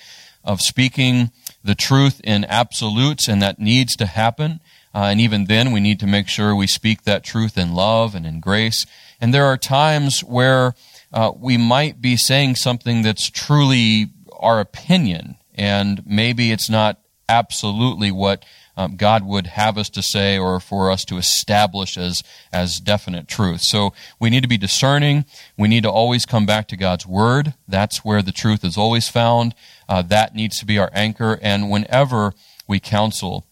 of 0.45 0.61
speaking 0.61 1.31
the 1.63 1.75
truth 1.75 2.21
in 2.23 2.45
absolutes, 2.45 3.29
and 3.29 3.43
that 3.43 3.59
needs 3.59 3.97
to 3.97 4.07
happen. 4.07 4.61
Uh, 4.95 5.09
and 5.11 5.21
even 5.21 5.45
then, 5.45 5.73
we 5.73 5.81
need 5.81 6.01
to 6.01 6.07
make 6.07 6.29
sure 6.29 6.55
we 6.55 6.67
speak 6.67 7.03
that 7.03 7.25
truth 7.25 7.59
in 7.59 7.75
love 7.75 8.15
and 8.15 8.25
in 8.25 8.41
grace. 8.41 8.87
And 9.21 9.35
there 9.35 9.45
are 9.45 9.59
times 9.59 10.21
where 10.21 10.75
uh, 11.13 11.33
we 11.39 11.59
might 11.59 12.01
be 12.01 12.17
saying 12.17 12.55
something 12.55 13.03
that's 13.03 13.29
truly 13.29 14.07
our 14.41 14.61
opinion, 14.61 15.37
and 15.55 16.03
maybe 16.07 16.53
it's 16.53 16.71
not 16.71 16.99
absolutely 17.29 18.11
what 18.11 18.45
um, 18.77 18.97
God 18.97 19.25
would 19.25 19.47
have 19.47 19.79
us 19.79 19.89
to 19.91 20.03
say 20.03 20.39
or 20.39 20.61
for 20.61 20.91
us 20.91 21.05
to 21.07 21.17
establish 21.17 21.97
as, 21.97 22.23
as 22.53 22.79
definite 22.79 23.27
truth. 23.27 23.63
So 23.63 23.95
we 24.21 24.29
need 24.29 24.43
to 24.43 24.49
be 24.49 24.59
discerning. 24.59 25.25
We 25.57 25.69
need 25.69 25.85
to 25.85 25.91
always 25.91 26.27
come 26.27 26.45
back 26.45 26.69
to 26.69 26.77
God's 26.77 27.07
Word. 27.07 27.55
That's 27.67 28.05
where 28.05 28.23
the 28.23 28.33
truth 28.33 28.65
is 28.65 28.77
always 28.77 29.09
found. 29.09 29.55
Uh, 29.89 30.03
that 30.03 30.35
needs 30.35 30.59
to 30.59 30.67
be 30.67 30.79
our 30.79 30.91
anchor. 30.93 31.39
And 31.41 31.71
whenever 31.71 32.35
we 32.69 32.79
counsel, 32.79 33.47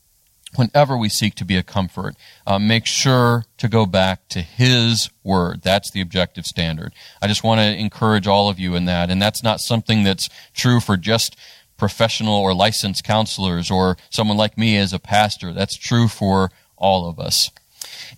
whenever 0.56 0.96
we 0.96 1.08
seek 1.08 1.34
to 1.36 1.44
be 1.44 1.56
a 1.56 1.62
comfort, 1.62 2.14
uh, 2.46 2.58
make 2.58 2.86
sure 2.86 3.44
to 3.58 3.68
go 3.68 3.86
back 3.86 4.28
to 4.28 4.40
His 4.40 5.10
Word. 5.22 5.62
That's 5.62 5.90
the 5.90 6.00
objective 6.00 6.44
standard. 6.44 6.92
I 7.20 7.26
just 7.26 7.44
want 7.44 7.60
to 7.60 7.76
encourage 7.76 8.26
all 8.26 8.48
of 8.48 8.58
you 8.58 8.74
in 8.74 8.84
that. 8.86 9.10
And 9.10 9.20
that's 9.20 9.42
not 9.42 9.60
something 9.60 10.02
that's 10.02 10.28
true 10.54 10.80
for 10.80 10.96
just 10.96 11.36
professional 11.76 12.34
or 12.34 12.54
licensed 12.54 13.04
counselors 13.04 13.70
or 13.70 13.96
someone 14.10 14.36
like 14.36 14.56
me 14.56 14.76
as 14.76 14.92
a 14.92 14.98
pastor. 14.98 15.52
That's 15.52 15.76
true 15.76 16.08
for 16.08 16.50
all 16.76 17.08
of 17.08 17.18
us. 17.18 17.50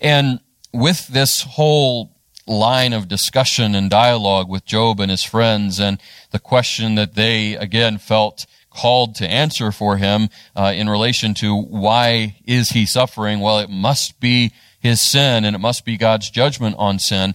And 0.01 0.41
with 0.73 1.09
this 1.09 1.43
whole 1.43 2.13
line 2.47 2.93
of 2.93 3.09
discussion 3.09 3.75
and 3.75 3.91
dialogue 3.91 4.49
with 4.49 4.65
Job 4.65 5.01
and 5.01 5.11
his 5.11 5.25
friends 5.25 5.81
and 5.81 6.01
the 6.31 6.39
question 6.39 6.95
that 6.95 7.15
they 7.15 7.55
again 7.55 7.99
felt 7.99 8.47
called 8.77 9.17
to 9.17 9.29
answer 9.29 9.73
for 9.73 9.97
him 9.97 10.29
uh, 10.55 10.73
in 10.75 10.89
relation 10.89 11.35
to 11.35 11.57
why 11.57 12.37
is 12.45 12.71
he 12.71 12.87
suffering? 12.87 13.41
Well, 13.41 13.59
it 13.59 13.71
must 13.71 14.21
be 14.21 14.53
his 14.79 15.11
sin 15.11 15.45
and 15.45 15.57
it 15.57 15.61
must 15.61 15.85
be 15.85 15.97
God's 15.97 16.31
judgment 16.31 16.77
on 16.79 16.99
sin. 16.99 17.35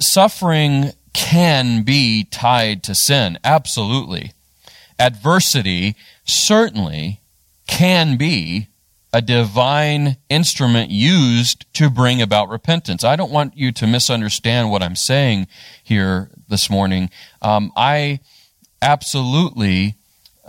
Suffering 0.00 0.92
can 1.12 1.82
be 1.82 2.24
tied 2.24 2.82
to 2.84 2.94
sin, 2.94 3.38
absolutely 3.42 4.32
adversity 4.98 5.96
certainly 6.24 7.20
can 7.66 8.16
be 8.16 8.68
a 9.12 9.22
divine 9.22 10.16
instrument 10.28 10.90
used 10.90 11.72
to 11.72 11.88
bring 11.88 12.20
about 12.20 12.50
repentance. 12.50 13.04
I 13.04 13.16
don't 13.16 13.32
want 13.32 13.56
you 13.56 13.72
to 13.72 13.86
misunderstand 13.86 14.70
what 14.70 14.82
I'm 14.82 14.96
saying 14.96 15.46
here 15.82 16.30
this 16.48 16.68
morning. 16.68 17.08
Um, 17.40 17.72
I 17.74 18.20
absolutely 18.82 19.96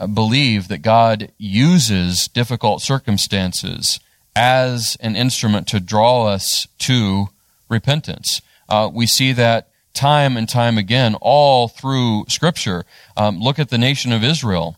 believe 0.07 0.67
that 0.67 0.81
God 0.81 1.31
uses 1.37 2.27
difficult 2.27 2.81
circumstances 2.81 3.99
as 4.35 4.97
an 5.01 5.15
instrument 5.15 5.67
to 5.67 5.79
draw 5.79 6.27
us 6.27 6.67
to 6.79 7.29
repentance. 7.69 8.41
Uh, 8.67 8.89
we 8.93 9.05
see 9.05 9.31
that 9.33 9.69
time 9.93 10.37
and 10.37 10.47
time 10.47 10.77
again 10.77 11.15
all 11.21 11.67
through 11.67 12.25
Scripture. 12.29 12.85
Um, 13.17 13.39
look 13.39 13.59
at 13.59 13.69
the 13.69 13.77
nation 13.77 14.11
of 14.11 14.23
Israel. 14.23 14.77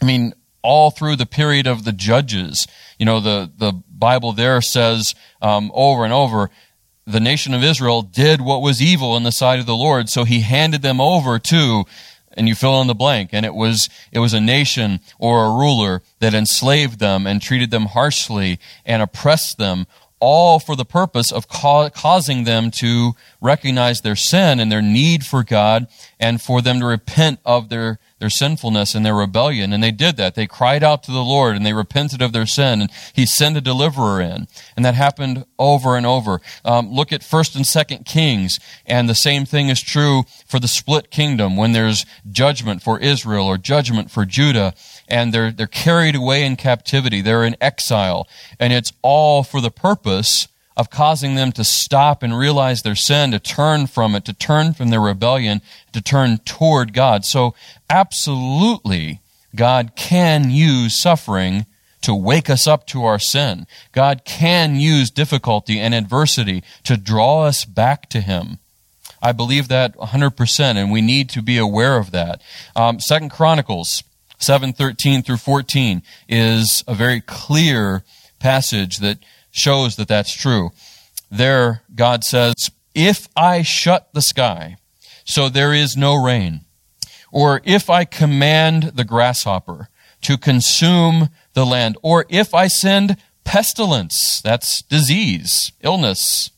I 0.00 0.04
mean, 0.04 0.34
all 0.62 0.90
through 0.90 1.16
the 1.16 1.26
period 1.26 1.66
of 1.66 1.84
the 1.84 1.92
judges. 1.92 2.66
You 2.98 3.06
know, 3.06 3.20
the, 3.20 3.50
the 3.56 3.72
Bible 3.72 4.32
there 4.32 4.60
says 4.60 5.14
um, 5.42 5.70
over 5.74 6.04
and 6.04 6.12
over, 6.12 6.50
the 7.06 7.20
nation 7.20 7.52
of 7.52 7.62
Israel 7.62 8.02
did 8.02 8.40
what 8.40 8.62
was 8.62 8.80
evil 8.80 9.16
in 9.16 9.24
the 9.24 9.32
sight 9.32 9.60
of 9.60 9.66
the 9.66 9.76
Lord, 9.76 10.08
so 10.08 10.24
he 10.24 10.40
handed 10.40 10.80
them 10.80 11.00
over 11.00 11.38
to, 11.38 11.84
and 12.36 12.48
you 12.48 12.54
fill 12.54 12.80
in 12.80 12.86
the 12.86 12.94
blank, 12.94 13.30
and 13.32 13.46
it 13.46 13.54
was, 13.54 13.88
it 14.12 14.18
was 14.18 14.34
a 14.34 14.40
nation 14.40 15.00
or 15.18 15.44
a 15.44 15.50
ruler 15.50 16.02
that 16.20 16.34
enslaved 16.34 16.98
them 16.98 17.26
and 17.26 17.40
treated 17.40 17.70
them 17.70 17.86
harshly 17.86 18.58
and 18.84 19.02
oppressed 19.02 19.58
them 19.58 19.86
all 20.20 20.58
for 20.58 20.74
the 20.74 20.84
purpose 20.86 21.30
of 21.30 21.48
ca- 21.48 21.90
causing 21.90 22.44
them 22.44 22.70
to 22.70 23.12
recognize 23.40 24.00
their 24.00 24.16
sin 24.16 24.58
and 24.58 24.72
their 24.72 24.80
need 24.80 25.24
for 25.24 25.44
God 25.44 25.86
and 26.18 26.40
for 26.40 26.62
them 26.62 26.80
to 26.80 26.86
repent 26.86 27.40
of 27.44 27.68
their, 27.68 27.98
their 28.18 28.30
sinfulness 28.30 28.94
and 28.94 29.04
their 29.04 29.14
rebellion. 29.14 29.72
And 29.72 29.82
they 29.82 29.90
did 29.90 30.16
that. 30.16 30.34
They 30.34 30.46
cried 30.46 30.82
out 30.82 31.02
to 31.04 31.12
the 31.12 31.24
Lord 31.24 31.56
and 31.56 31.66
they 31.66 31.72
repented 31.72 32.22
of 32.22 32.32
their 32.32 32.46
sin 32.46 32.80
and 32.80 32.90
he 33.12 33.26
sent 33.26 33.56
a 33.56 33.60
deliverer 33.60 34.20
in. 34.20 34.46
And 34.76 34.84
that 34.84 34.94
happened 34.94 35.44
over 35.58 35.96
and 35.96 36.06
over. 36.06 36.40
Um, 36.64 36.90
look 36.90 37.12
at 37.12 37.22
1st 37.22 37.56
and 37.56 37.64
2nd 37.64 38.06
Kings 38.06 38.58
and 38.86 39.08
the 39.08 39.14
same 39.14 39.44
thing 39.44 39.68
is 39.68 39.80
true 39.80 40.24
for 40.46 40.58
the 40.58 40.68
split 40.68 41.10
kingdom 41.10 41.56
when 41.56 41.72
there's 41.72 42.06
judgment 42.30 42.82
for 42.82 42.98
Israel 42.98 43.46
or 43.46 43.58
judgment 43.58 44.10
for 44.10 44.24
Judah 44.24 44.74
and 45.08 45.32
they're, 45.32 45.50
they're 45.50 45.66
carried 45.66 46.14
away 46.14 46.44
in 46.44 46.56
captivity. 46.56 47.20
They're 47.20 47.44
in 47.44 47.56
exile. 47.60 48.28
And 48.58 48.72
it's 48.72 48.92
all 49.02 49.42
for 49.42 49.60
the 49.60 49.70
purpose 49.70 50.48
of 50.76 50.90
causing 50.90 51.34
them 51.34 51.52
to 51.52 51.64
stop 51.64 52.22
and 52.22 52.36
realize 52.36 52.82
their 52.82 52.96
sin, 52.96 53.30
to 53.30 53.38
turn 53.38 53.86
from 53.86 54.14
it, 54.14 54.24
to 54.24 54.32
turn 54.32 54.74
from 54.74 54.90
their 54.90 55.00
rebellion, 55.00 55.60
to 55.92 56.00
turn 56.00 56.38
toward 56.38 56.92
God. 56.92 57.24
So, 57.24 57.54
absolutely, 57.88 59.20
God 59.54 59.92
can 59.94 60.50
use 60.50 61.00
suffering 61.00 61.66
to 62.02 62.14
wake 62.14 62.50
us 62.50 62.66
up 62.66 62.86
to 62.88 63.04
our 63.04 63.18
sin. 63.18 63.66
God 63.92 64.24
can 64.24 64.76
use 64.76 65.10
difficulty 65.10 65.78
and 65.80 65.94
adversity 65.94 66.62
to 66.82 66.96
draw 66.96 67.44
us 67.44 67.64
back 67.64 68.08
to 68.10 68.20
Him. 68.20 68.58
I 69.22 69.32
believe 69.32 69.68
that 69.68 69.96
100%, 69.96 70.76
and 70.76 70.92
we 70.92 71.00
need 71.00 71.30
to 71.30 71.40
be 71.40 71.56
aware 71.56 71.96
of 71.96 72.10
that. 72.10 72.42
Um, 72.76 73.00
Second 73.00 73.30
Chronicles 73.30 74.02
7:13 74.38 75.22
through 75.22 75.38
14 75.38 76.02
is 76.28 76.84
a 76.86 76.94
very 76.94 77.20
clear 77.20 78.04
passage 78.38 78.98
that 78.98 79.18
shows 79.54 79.96
that 79.96 80.08
that's 80.08 80.34
true. 80.34 80.72
There 81.30 81.82
God 81.94 82.24
says, 82.24 82.70
"If 82.94 83.28
I 83.36 83.62
shut 83.62 84.08
the 84.12 84.20
sky 84.20 84.76
so 85.24 85.48
there 85.48 85.72
is 85.72 85.96
no 85.96 86.14
rain, 86.14 86.64
or 87.30 87.62
if 87.64 87.88
I 87.88 88.04
command 88.04 88.92
the 88.94 89.04
grasshopper 89.04 89.88
to 90.22 90.36
consume 90.36 91.30
the 91.54 91.64
land, 91.64 91.96
or 92.02 92.26
if 92.28 92.52
I 92.52 92.66
send 92.66 93.16
pestilence, 93.44 94.40
that's 94.42 94.82
disease, 94.82 95.72
illness, 95.80 96.50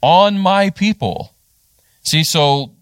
on 0.00 0.38
my 0.38 0.70
people." 0.70 1.34
See, 2.04 2.24
so 2.24 2.72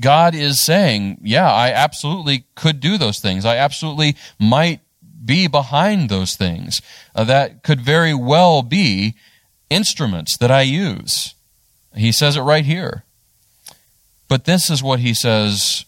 God 0.00 0.34
is 0.34 0.60
saying, 0.60 1.20
yeah, 1.22 1.50
I 1.50 1.70
absolutely 1.70 2.46
could 2.54 2.80
do 2.80 2.98
those 2.98 3.20
things. 3.20 3.44
I 3.44 3.56
absolutely 3.56 4.16
might 4.38 4.80
be 5.24 5.46
behind 5.46 6.08
those 6.08 6.36
things. 6.36 6.80
Uh, 7.14 7.24
that 7.24 7.62
could 7.62 7.80
very 7.80 8.14
well 8.14 8.62
be 8.62 9.14
instruments 9.70 10.36
that 10.38 10.50
I 10.50 10.62
use. 10.62 11.34
He 11.94 12.12
says 12.12 12.36
it 12.36 12.42
right 12.42 12.64
here. 12.64 13.04
But 14.28 14.44
this 14.44 14.70
is 14.70 14.82
what 14.82 15.00
he 15.00 15.14
says 15.14 15.84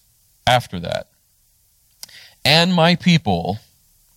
after 0.46 0.78
that. 0.80 1.08
And 2.44 2.72
my 2.72 2.94
people 2.94 3.58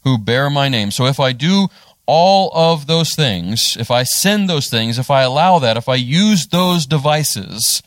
who 0.03 0.17
bear 0.17 0.49
my 0.49 0.69
name. 0.69 0.91
So 0.91 1.05
if 1.05 1.19
I 1.19 1.31
do 1.31 1.67
all 2.05 2.51
of 2.53 2.87
those 2.87 3.15
things, 3.15 3.77
if 3.79 3.91
I 3.91 4.03
send 4.03 4.49
those 4.49 4.69
things, 4.69 4.97
if 4.97 5.11
I 5.11 5.21
allow 5.21 5.59
that, 5.59 5.77
if 5.77 5.89
I 5.89 5.95
use 5.95 6.47
those 6.47 6.85
devices, 6.85 7.83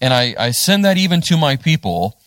and 0.00 0.14
I, 0.14 0.34
I 0.38 0.50
send 0.52 0.84
that 0.84 0.96
even 0.96 1.20
to 1.22 1.36
my 1.36 1.56
people, 1.56 2.18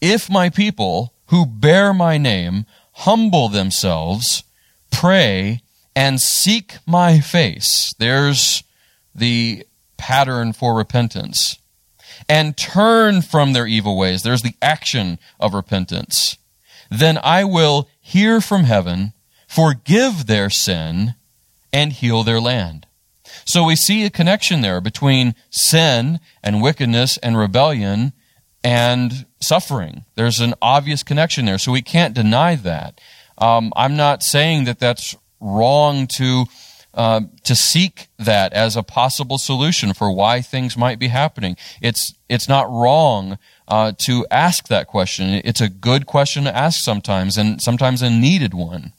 if 0.00 0.30
my 0.30 0.50
people 0.50 1.12
who 1.26 1.46
bear 1.46 1.92
my 1.92 2.18
name 2.18 2.66
humble 3.00 3.48
themselves, 3.48 4.44
pray, 4.90 5.62
and 5.94 6.20
seek 6.20 6.76
my 6.86 7.20
face, 7.20 7.94
there's 7.98 8.62
the 9.14 9.66
pattern 9.96 10.52
for 10.52 10.74
repentance, 10.74 11.58
and 12.28 12.56
turn 12.56 13.22
from 13.22 13.52
their 13.52 13.66
evil 13.66 13.96
ways, 13.96 14.22
there's 14.22 14.42
the 14.42 14.56
action 14.60 15.18
of 15.40 15.54
repentance, 15.54 16.36
then 16.90 17.18
I 17.22 17.44
will 17.44 17.88
hear 18.00 18.40
from 18.40 18.64
heaven 18.64 19.12
forgive 19.46 20.26
their 20.26 20.50
sin, 20.50 21.14
and 21.72 21.92
heal 21.92 22.22
their 22.22 22.40
land. 22.40 22.86
So 23.44 23.64
we 23.64 23.76
see 23.76 24.04
a 24.04 24.10
connection 24.10 24.60
there 24.60 24.80
between 24.80 25.34
sin 25.50 26.20
and 26.42 26.62
wickedness 26.62 27.16
and 27.18 27.36
rebellion 27.36 28.12
and 28.64 29.25
suffering. 29.40 30.04
There's 30.14 30.40
an 30.40 30.54
obvious 30.60 31.02
connection 31.02 31.46
there, 31.46 31.58
so 31.58 31.72
we 31.72 31.82
can't 31.82 32.14
deny 32.14 32.54
that. 32.56 33.00
Um, 33.38 33.72
I'm 33.76 33.96
not 33.96 34.22
saying 34.22 34.64
that 34.64 34.78
that's 34.78 35.16
wrong 35.40 36.06
to 36.16 36.46
uh, 36.94 37.20
to 37.44 37.54
seek 37.54 38.08
that 38.18 38.54
as 38.54 38.74
a 38.74 38.82
possible 38.82 39.36
solution 39.36 39.92
for 39.92 40.10
why 40.10 40.40
things 40.40 40.78
might 40.78 40.98
be 40.98 41.08
happening. 41.08 41.56
It's 41.82 42.14
it's 42.28 42.48
not 42.48 42.70
wrong 42.70 43.38
uh, 43.68 43.92
to 43.98 44.26
ask 44.30 44.68
that 44.68 44.86
question. 44.86 45.42
It's 45.44 45.60
a 45.60 45.68
good 45.68 46.06
question 46.06 46.44
to 46.44 46.56
ask 46.56 46.80
sometimes, 46.82 47.36
and 47.36 47.60
sometimes 47.60 48.00
a 48.00 48.08
needed 48.08 48.54
one. 48.54 48.92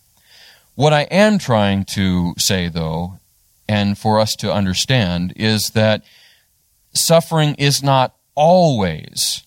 What 0.76 0.94
I 0.94 1.04
am 1.04 1.40
trying 1.40 1.86
to 1.96 2.36
say, 2.38 2.70
though, 2.70 3.20
and 3.68 3.98
for 3.98 4.20
us 4.20 4.36
to 4.36 4.54
understand, 4.54 5.34
is 5.36 5.72
that 5.74 6.04
suffering 6.94 7.56
is 7.56 7.82
not 7.82 8.16
always 8.36 9.47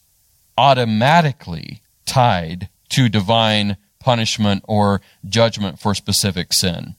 automatically 0.57 1.80
tied 2.07 2.69
to 2.90 3.09
divine 3.09 3.76
punishment 3.99 4.64
or 4.66 5.00
judgment 5.28 5.78
for 5.78 5.95
specific 5.95 6.52
sin. 6.52 6.95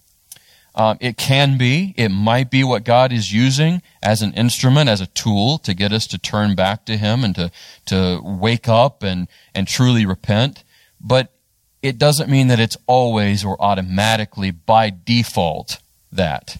Um, 0.73 0.97
it 1.01 1.17
can 1.17 1.57
be, 1.57 1.93
it 1.97 2.09
might 2.09 2.49
be 2.49 2.63
what 2.63 2.85
God 2.85 3.11
is 3.11 3.33
using 3.33 3.81
as 4.01 4.21
an 4.21 4.33
instrument, 4.33 4.89
as 4.89 5.01
a 5.01 5.07
tool 5.07 5.57
to 5.59 5.73
get 5.73 5.91
us 5.91 6.07
to 6.07 6.17
turn 6.17 6.55
back 6.55 6.85
to 6.85 6.95
Him 6.95 7.25
and 7.25 7.35
to, 7.35 7.51
to 7.87 8.21
wake 8.23 8.69
up 8.69 9.03
and, 9.03 9.27
and 9.53 9.67
truly 9.67 10.05
repent. 10.05 10.63
But 11.01 11.33
it 11.81 11.97
doesn't 11.97 12.29
mean 12.29 12.47
that 12.47 12.59
it's 12.59 12.77
always 12.87 13.43
or 13.43 13.61
automatically 13.61 14.51
by 14.51 14.91
default 14.91 15.79
that. 16.11 16.57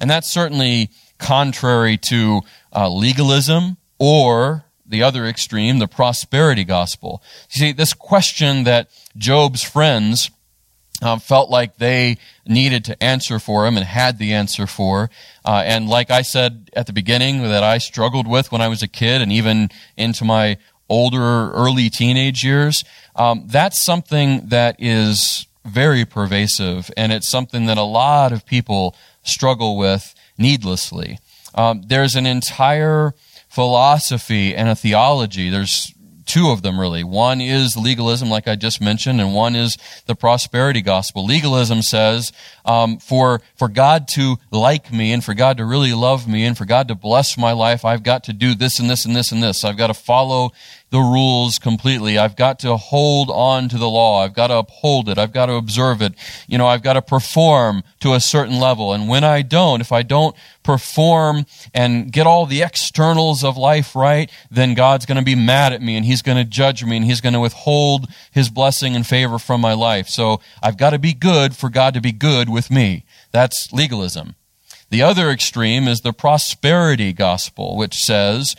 And 0.00 0.08
that's 0.08 0.30
certainly 0.30 0.90
contrary 1.18 1.96
to 1.96 2.42
uh, 2.72 2.88
legalism 2.88 3.76
or 3.98 4.64
the 4.88 5.02
other 5.02 5.26
extreme, 5.26 5.78
the 5.78 5.88
prosperity 5.88 6.64
gospel. 6.64 7.22
You 7.50 7.66
see, 7.66 7.72
this 7.72 7.94
question 7.94 8.64
that 8.64 8.88
Job's 9.16 9.62
friends 9.62 10.30
uh, 11.00 11.18
felt 11.18 11.50
like 11.50 11.76
they 11.76 12.18
needed 12.46 12.84
to 12.86 13.02
answer 13.02 13.38
for 13.38 13.66
him 13.66 13.76
and 13.76 13.86
had 13.86 14.18
the 14.18 14.32
answer 14.32 14.66
for. 14.66 15.10
Uh, 15.44 15.62
and 15.64 15.88
like 15.88 16.10
I 16.10 16.22
said 16.22 16.70
at 16.74 16.86
the 16.86 16.92
beginning, 16.92 17.42
that 17.42 17.62
I 17.62 17.78
struggled 17.78 18.26
with 18.26 18.50
when 18.50 18.60
I 18.60 18.68
was 18.68 18.82
a 18.82 18.88
kid 18.88 19.22
and 19.22 19.30
even 19.32 19.70
into 19.96 20.24
my 20.24 20.58
older, 20.88 21.50
early 21.52 21.90
teenage 21.90 22.42
years, 22.42 22.84
um, 23.14 23.44
that's 23.46 23.84
something 23.84 24.48
that 24.48 24.76
is 24.78 25.46
very 25.64 26.04
pervasive, 26.04 26.90
and 26.96 27.12
it's 27.12 27.28
something 27.28 27.66
that 27.66 27.76
a 27.76 27.82
lot 27.82 28.32
of 28.32 28.46
people 28.46 28.96
struggle 29.22 29.76
with 29.76 30.14
needlessly. 30.38 31.18
Um, 31.54 31.82
there's 31.86 32.14
an 32.14 32.26
entire 32.26 33.14
philosophy 33.48 34.54
and 34.54 34.68
a 34.68 34.74
theology. 34.74 35.50
There's 35.50 35.92
two 36.28 36.50
of 36.50 36.62
them 36.62 36.78
really. 36.78 37.02
One 37.02 37.40
is 37.40 37.76
legalism, 37.76 38.28
like 38.28 38.46
I 38.46 38.54
just 38.54 38.80
mentioned, 38.80 39.20
and 39.20 39.34
one 39.34 39.56
is 39.56 39.76
the 40.06 40.14
prosperity 40.14 40.82
gospel. 40.82 41.24
Legalism 41.24 41.82
says, 41.82 42.32
um, 42.64 42.98
for 42.98 43.40
for 43.56 43.68
God 43.68 44.06
to 44.14 44.36
like 44.50 44.92
me 44.92 45.12
and 45.12 45.24
for 45.24 45.34
God 45.34 45.56
to 45.56 45.64
really 45.64 45.94
love 45.94 46.28
me 46.28 46.44
and 46.44 46.56
for 46.56 46.66
God 46.66 46.88
to 46.88 46.94
bless 46.94 47.36
my 47.36 47.52
life, 47.52 47.84
I've 47.84 48.02
got 48.02 48.24
to 48.24 48.32
do 48.32 48.54
this 48.54 48.78
and 48.78 48.88
this 48.88 49.04
and 49.04 49.16
this 49.16 49.32
and 49.32 49.42
this. 49.42 49.64
I've 49.64 49.78
got 49.78 49.88
to 49.88 49.94
follow 49.94 50.52
the 50.90 51.00
rules 51.00 51.58
completely. 51.58 52.16
I've 52.16 52.36
got 52.36 52.58
to 52.60 52.76
hold 52.76 53.30
on 53.30 53.68
to 53.68 53.78
the 53.78 53.88
law. 53.88 54.24
I've 54.24 54.32
got 54.32 54.46
to 54.46 54.56
uphold 54.56 55.08
it. 55.08 55.18
I've 55.18 55.32
got 55.32 55.46
to 55.46 55.54
observe 55.54 56.00
it. 56.00 56.14
You 56.46 56.56
know, 56.56 56.66
I've 56.66 56.82
got 56.82 56.94
to 56.94 57.02
perform 57.02 57.82
to 58.00 58.14
a 58.14 58.20
certain 58.20 58.58
level. 58.58 58.92
And 58.92 59.08
when 59.08 59.22
I 59.22 59.42
don't, 59.42 59.80
if 59.80 59.92
I 59.92 60.02
don't 60.02 60.34
perform 60.62 61.44
and 61.74 62.10
get 62.10 62.26
all 62.26 62.46
the 62.46 62.62
externals 62.62 63.44
of 63.44 63.56
life 63.56 63.94
right, 63.94 64.30
then 64.50 64.74
God's 64.74 65.04
going 65.04 65.18
to 65.18 65.24
be 65.24 65.34
mad 65.34 65.72
at 65.72 65.82
me 65.82 65.96
and 65.96 66.06
He's 66.06 66.22
going 66.22 66.38
to 66.38 66.44
judge 66.44 66.84
me 66.84 66.96
and 66.96 67.04
He's 67.04 67.20
going 67.20 67.34
to 67.34 67.40
withhold 67.40 68.06
His 68.30 68.48
blessing 68.48 68.96
and 68.96 69.06
favor 69.06 69.38
from 69.38 69.60
my 69.60 69.74
life. 69.74 70.08
So 70.08 70.40
I've 70.62 70.78
got 70.78 70.90
to 70.90 70.98
be 70.98 71.12
good 71.12 71.54
for 71.54 71.68
God 71.68 71.92
to 71.94 72.00
be 72.00 72.12
good 72.12 72.48
with 72.48 72.70
me. 72.70 73.04
That's 73.30 73.72
legalism. 73.72 74.36
The 74.90 75.02
other 75.02 75.28
extreme 75.28 75.86
is 75.86 76.00
the 76.00 76.14
prosperity 76.14 77.12
gospel, 77.12 77.76
which 77.76 77.94
says, 77.94 78.56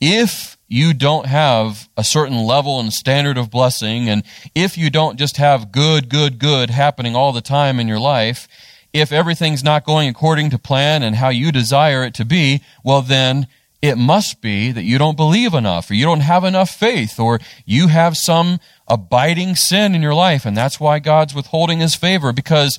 if 0.00 0.55
you 0.68 0.92
don't 0.92 1.26
have 1.26 1.88
a 1.96 2.04
certain 2.04 2.38
level 2.38 2.80
and 2.80 2.92
standard 2.92 3.38
of 3.38 3.50
blessing, 3.50 4.08
and 4.08 4.22
if 4.54 4.76
you 4.76 4.90
don't 4.90 5.18
just 5.18 5.36
have 5.36 5.70
good, 5.72 6.08
good, 6.08 6.38
good 6.38 6.70
happening 6.70 7.14
all 7.14 7.32
the 7.32 7.40
time 7.40 7.78
in 7.78 7.86
your 7.86 8.00
life, 8.00 8.48
if 8.92 9.12
everything's 9.12 9.62
not 9.62 9.84
going 9.84 10.08
according 10.08 10.50
to 10.50 10.58
plan 10.58 11.02
and 11.02 11.16
how 11.16 11.28
you 11.28 11.52
desire 11.52 12.02
it 12.02 12.14
to 12.14 12.24
be, 12.24 12.62
well, 12.82 13.02
then 13.02 13.46
it 13.82 13.96
must 13.96 14.40
be 14.40 14.72
that 14.72 14.84
you 14.84 14.98
don't 14.98 15.16
believe 15.16 15.54
enough, 15.54 15.90
or 15.90 15.94
you 15.94 16.04
don't 16.04 16.20
have 16.20 16.44
enough 16.44 16.70
faith, 16.70 17.20
or 17.20 17.38
you 17.64 17.88
have 17.88 18.16
some 18.16 18.58
abiding 18.88 19.54
sin 19.54 19.94
in 19.94 20.02
your 20.02 20.14
life, 20.14 20.44
and 20.44 20.56
that's 20.56 20.80
why 20.80 20.98
God's 20.98 21.34
withholding 21.34 21.78
his 21.78 21.94
favor, 21.94 22.32
because 22.32 22.78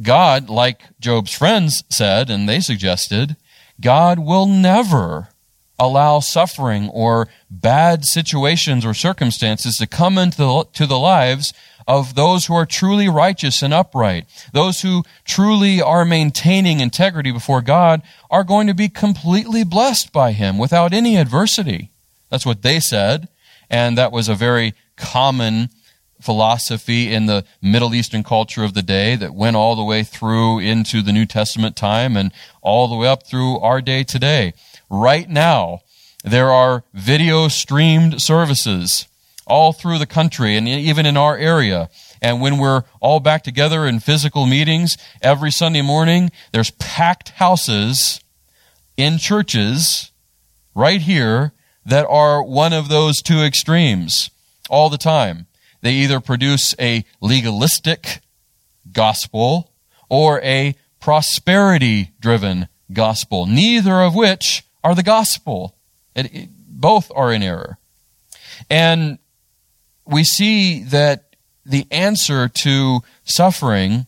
God, 0.00 0.48
like 0.48 0.82
Job's 1.00 1.34
friends 1.34 1.82
said, 1.90 2.30
and 2.30 2.48
they 2.48 2.60
suggested, 2.60 3.36
God 3.80 4.18
will 4.18 4.46
never 4.46 5.28
allow 5.80 6.20
suffering 6.20 6.90
or 6.90 7.26
bad 7.50 8.04
situations 8.04 8.84
or 8.84 8.92
circumstances 8.92 9.76
to 9.76 9.86
come 9.86 10.18
into 10.18 10.36
the, 10.36 10.64
to 10.74 10.86
the 10.86 10.98
lives 10.98 11.54
of 11.88 12.14
those 12.14 12.46
who 12.46 12.54
are 12.54 12.66
truly 12.66 13.08
righteous 13.08 13.62
and 13.62 13.72
upright. 13.72 14.26
Those 14.52 14.82
who 14.82 15.02
truly 15.24 15.80
are 15.80 16.04
maintaining 16.04 16.78
integrity 16.78 17.32
before 17.32 17.62
God 17.62 18.02
are 18.30 18.44
going 18.44 18.66
to 18.66 18.74
be 18.74 18.90
completely 18.90 19.64
blessed 19.64 20.12
by 20.12 20.32
Him 20.32 20.58
without 20.58 20.92
any 20.92 21.16
adversity. 21.16 21.90
That's 22.28 22.46
what 22.46 22.62
they 22.62 22.78
said, 22.78 23.28
and 23.68 23.96
that 23.98 24.12
was 24.12 24.28
a 24.28 24.34
very 24.34 24.74
common 24.96 25.70
philosophy 26.20 27.12
in 27.12 27.24
the 27.24 27.44
Middle 27.62 27.94
Eastern 27.94 28.22
culture 28.22 28.62
of 28.62 28.74
the 28.74 28.82
day 28.82 29.16
that 29.16 29.34
went 29.34 29.56
all 29.56 29.74
the 29.74 29.82
way 29.82 30.04
through 30.04 30.58
into 30.58 31.00
the 31.00 31.12
New 31.12 31.24
Testament 31.24 31.74
time 31.74 32.16
and 32.16 32.30
all 32.60 32.86
the 32.86 32.94
way 32.94 33.08
up 33.08 33.26
through 33.26 33.58
our 33.60 33.80
day 33.80 34.04
today 34.04 34.52
right 34.90 35.28
now. 35.28 35.80
There 36.24 36.50
are 36.50 36.84
video 36.92 37.48
streamed 37.48 38.20
services 38.20 39.06
all 39.46 39.72
through 39.72 39.98
the 39.98 40.06
country 40.06 40.56
and 40.56 40.68
even 40.68 41.06
in 41.06 41.16
our 41.16 41.36
area. 41.36 41.88
And 42.20 42.40
when 42.40 42.58
we're 42.58 42.82
all 43.00 43.20
back 43.20 43.42
together 43.42 43.86
in 43.86 44.00
physical 44.00 44.46
meetings 44.46 44.96
every 45.22 45.50
Sunday 45.50 45.82
morning, 45.82 46.30
there's 46.52 46.70
packed 46.72 47.30
houses 47.30 48.20
in 48.96 49.18
churches 49.18 50.12
right 50.74 51.00
here 51.00 51.52
that 51.86 52.06
are 52.06 52.42
one 52.42 52.72
of 52.72 52.88
those 52.88 53.22
two 53.22 53.38
extremes 53.38 54.30
all 54.68 54.90
the 54.90 54.98
time. 54.98 55.46
They 55.80 55.92
either 55.94 56.20
produce 56.20 56.74
a 56.78 57.04
legalistic 57.20 58.20
gospel 58.92 59.72
or 60.10 60.40
a 60.42 60.76
prosperity 61.00 62.12
driven 62.20 62.68
gospel, 62.92 63.46
neither 63.46 64.02
of 64.02 64.14
which 64.14 64.62
are 64.82 64.94
the 64.94 65.02
gospel. 65.02 65.76
It, 66.14 66.34
it, 66.34 66.48
both 66.68 67.10
are 67.14 67.32
in 67.32 67.42
error. 67.42 67.78
And 68.68 69.18
we 70.06 70.24
see 70.24 70.82
that 70.84 71.34
the 71.64 71.86
answer 71.90 72.48
to 72.48 73.00
suffering, 73.24 74.06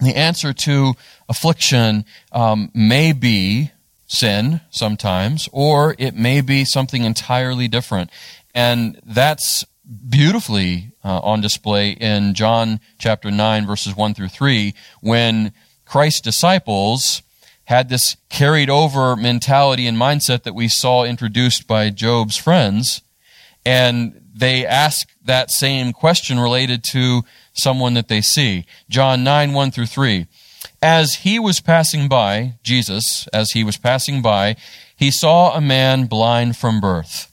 the 0.00 0.16
answer 0.16 0.52
to 0.52 0.94
affliction, 1.28 2.04
um, 2.32 2.70
may 2.74 3.12
be 3.12 3.70
sin 4.06 4.60
sometimes, 4.70 5.48
or 5.52 5.94
it 5.98 6.14
may 6.14 6.40
be 6.40 6.64
something 6.64 7.04
entirely 7.04 7.68
different. 7.68 8.10
And 8.54 9.00
that's 9.04 9.64
beautifully 10.08 10.92
uh, 11.04 11.20
on 11.20 11.40
display 11.40 11.90
in 11.90 12.34
John 12.34 12.80
chapter 12.98 13.30
9, 13.30 13.66
verses 13.66 13.96
1 13.96 14.14
through 14.14 14.28
3, 14.28 14.74
when 15.00 15.52
Christ's 15.84 16.20
disciples 16.20 17.22
had 17.68 17.90
this 17.90 18.16
carried 18.30 18.70
over 18.70 19.14
mentality 19.14 19.86
and 19.86 19.94
mindset 19.94 20.42
that 20.44 20.54
we 20.54 20.68
saw 20.68 21.04
introduced 21.04 21.66
by 21.66 21.90
Job's 21.90 22.38
friends. 22.38 23.02
And 23.62 24.22
they 24.34 24.64
ask 24.64 25.06
that 25.22 25.50
same 25.50 25.92
question 25.92 26.40
related 26.40 26.82
to 26.92 27.24
someone 27.52 27.92
that 27.92 28.08
they 28.08 28.22
see. 28.22 28.64
John 28.88 29.22
9, 29.22 29.52
1 29.52 29.70
through 29.70 29.84
3. 29.84 30.26
As 30.80 31.16
he 31.16 31.38
was 31.38 31.60
passing 31.60 32.08
by, 32.08 32.54
Jesus, 32.62 33.28
as 33.34 33.50
he 33.50 33.62
was 33.62 33.76
passing 33.76 34.22
by, 34.22 34.56
he 34.96 35.10
saw 35.10 35.54
a 35.54 35.60
man 35.60 36.06
blind 36.06 36.56
from 36.56 36.80
birth. 36.80 37.30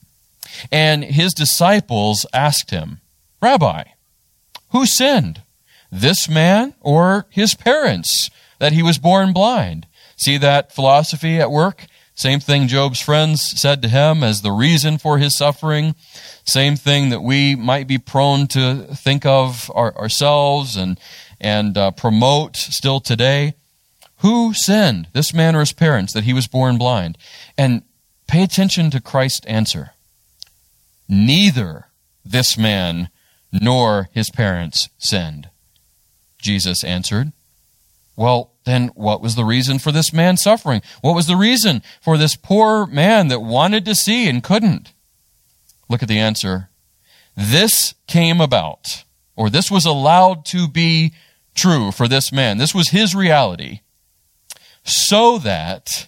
And 0.70 1.06
his 1.06 1.34
disciples 1.34 2.26
asked 2.34 2.72
him, 2.72 3.00
Rabbi, 3.42 3.86
who 4.72 4.86
sinned, 4.86 5.44
this 5.90 6.28
man 6.28 6.74
or 6.82 7.26
his 7.30 7.56
parents, 7.56 8.30
that 8.60 8.74
he 8.74 8.84
was 8.84 8.98
born 8.98 9.32
blind? 9.32 9.88
See 10.16 10.38
that 10.38 10.74
philosophy 10.74 11.40
at 11.40 11.52
work? 11.52 11.88
Same 12.16 12.40
thing 12.40 12.68
Job's 12.68 13.02
friends 13.02 13.60
said 13.60 13.82
to 13.82 13.90
him 13.90 14.24
as 14.24 14.42
the 14.42 14.52
reason 14.52 14.98
for 14.98 15.18
his 15.18 15.36
suffering. 15.36 15.96
Same 16.46 16.78
thing 16.78 17.10
that 17.10 17.22
we 17.22 17.56
might 17.56 17.88
be 17.88 17.98
prone 17.98 18.48
to 18.48 18.84
think 18.96 19.26
of 19.26 19.70
our, 19.76 19.94
ourselves 19.98 20.78
and, 20.78 20.98
and 21.42 21.78
uh, 21.78 21.92
promote 21.92 22.56
still 22.56 23.02
today. 23.02 23.56
Who 24.20 24.54
sinned, 24.54 25.10
this 25.12 25.34
man 25.34 25.58
or 25.58 25.60
his 25.60 25.74
parents, 25.74 26.14
that 26.14 26.24
he 26.24 26.32
was 26.34 26.48
born 26.48 26.78
blind? 26.78 27.18
And 27.58 27.84
pay 28.28 28.44
attention 28.44 28.90
to 28.92 29.02
Christ's 29.02 29.46
answer. 29.46 29.92
Neither 31.10 31.88
this 32.24 32.58
man 32.58 33.10
nor 33.52 34.10
his 34.14 34.32
parents 34.32 34.90
sinned. 34.98 35.50
Jesus 36.38 36.84
answered. 36.84 37.34
Well, 38.16 38.55
then 38.66 38.88
what 38.96 39.22
was 39.22 39.36
the 39.36 39.46
reason 39.46 39.80
for 39.80 39.92
this 39.92 40.12
man 40.12 40.38
suffering? 40.38 40.82
What 41.02 41.16
was 41.16 41.28
the 41.28 41.38
reason 41.38 41.82
for 42.02 42.18
this 42.18 42.36
poor 42.36 42.86
man 42.88 43.30
that 43.30 43.40
wanted 43.40 43.86
to 43.86 43.96
see 43.96 44.28
and 44.28 44.44
couldn't? 44.44 44.92
Look 45.88 46.02
at 46.02 46.10
the 46.10 46.20
answer. 46.20 46.70
This 47.38 47.94
came 48.08 48.42
about, 48.42 49.04
or 49.36 49.50
this 49.50 49.70
was 49.70 49.86
allowed 49.86 50.46
to 50.48 50.68
be 50.68 51.14
true 51.54 51.92
for 51.92 52.08
this 52.08 52.32
man. 52.32 52.58
This 52.58 52.74
was 52.74 52.90
his 52.90 53.16
reality. 53.16 53.82
So 54.84 55.38
that 55.40 56.08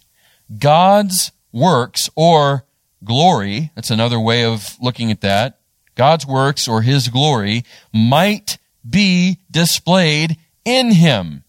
God's 0.57 1.31
works 1.51 2.09
or 2.15 2.65
glory, 3.03 3.71
that's 3.75 3.91
another 3.91 4.19
way 4.19 4.43
of 4.43 4.77
looking 4.81 5.11
at 5.11 5.21
that, 5.21 5.59
God's 5.95 6.25
works 6.25 6.67
or 6.67 6.81
his 6.81 7.07
glory 7.07 7.63
might 7.93 8.57
be 8.87 9.39
displayed 9.51 10.37
in 10.65 10.91
him 10.91 11.43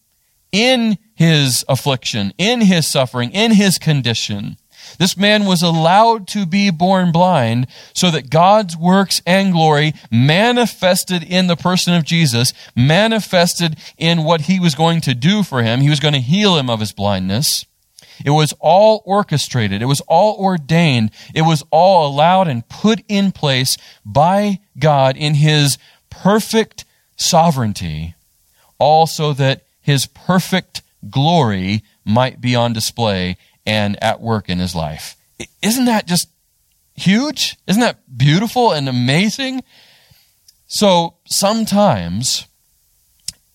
in 0.53 0.99
his 1.15 1.65
affliction, 1.69 2.33
in 2.39 2.61
his 2.61 2.87
suffering, 2.87 3.31
in 3.33 3.53
his 3.53 3.79
condition. 3.79 4.57
This 4.99 5.17
man 5.17 5.45
was 5.45 5.63
allowed 5.63 6.27
to 6.29 6.47
be 6.47 6.71
born 6.71 7.13
blind 7.13 7.67
so 7.95 8.11
that 8.11 8.31
God's 8.31 8.77
works 8.77 9.21
and 9.27 9.53
glory 9.53 9.93
manifested 10.11 11.23
in 11.23 11.47
the 11.47 11.57
person 11.57 11.95
of 11.95 12.05
Jesus, 12.05 12.53
manifested 12.75 13.77
in 13.99 14.25
what 14.25 14.43
he 14.43 14.59
was 14.59 14.75
going 14.75 15.01
to 15.03 15.15
do 15.15 15.43
for 15.43 15.63
him. 15.63 15.81
He 15.81 15.91
was 15.91 16.01
going 16.01 16.15
to 16.15 16.21
heal 16.21 16.57
him 16.57 16.71
of 16.71 16.81
his 16.81 16.93
blindness. 16.93 17.67
It 18.25 18.31
was 18.31 18.55
all 18.59 19.03
orchestrated. 19.05 19.83
It 19.83 19.87
was 19.87 20.01
all 20.09 20.37
ordained. 20.37 21.11
It 21.35 21.43
was 21.43 21.63
all 21.71 22.09
allowed 22.09 22.49
and 22.49 22.69
put 22.69 23.03
in 23.09 23.31
place 23.31 23.77
by 24.05 24.61
God 24.79 25.17
in 25.17 25.35
his 25.35 25.79
perfect 26.11 26.85
sovereignty, 27.17 28.15
all 28.79 29.07
so 29.07 29.33
that 29.35 29.63
his 29.89 30.05
perfect 30.05 30.83
glory 31.09 31.83
might 32.05 32.43
be 32.43 32.55
on 32.55 32.75
display 32.75 33.39
and 33.65 33.97
at 34.05 34.21
work 34.21 34.51
in 34.51 34.59
his 34.59 34.75
life. 34.75 35.17
Isn't 35.63 35.87
that 35.87 36.07
just 36.07 36.29
huge? 36.95 37.57
Isn't 37.67 37.81
that 37.81 38.19
beautiful 38.19 38.73
and 38.73 38.87
amazing? 38.87 39.63
So 40.67 41.15
sometimes 41.25 42.47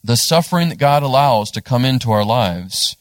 the 0.03 0.15
suffering 0.15 0.69
that 0.69 0.79
God 0.79 1.03
allows 1.03 1.51
to 1.51 1.61
come 1.61 1.85
into 1.85 2.11
our 2.11 2.25
lives 2.25 2.97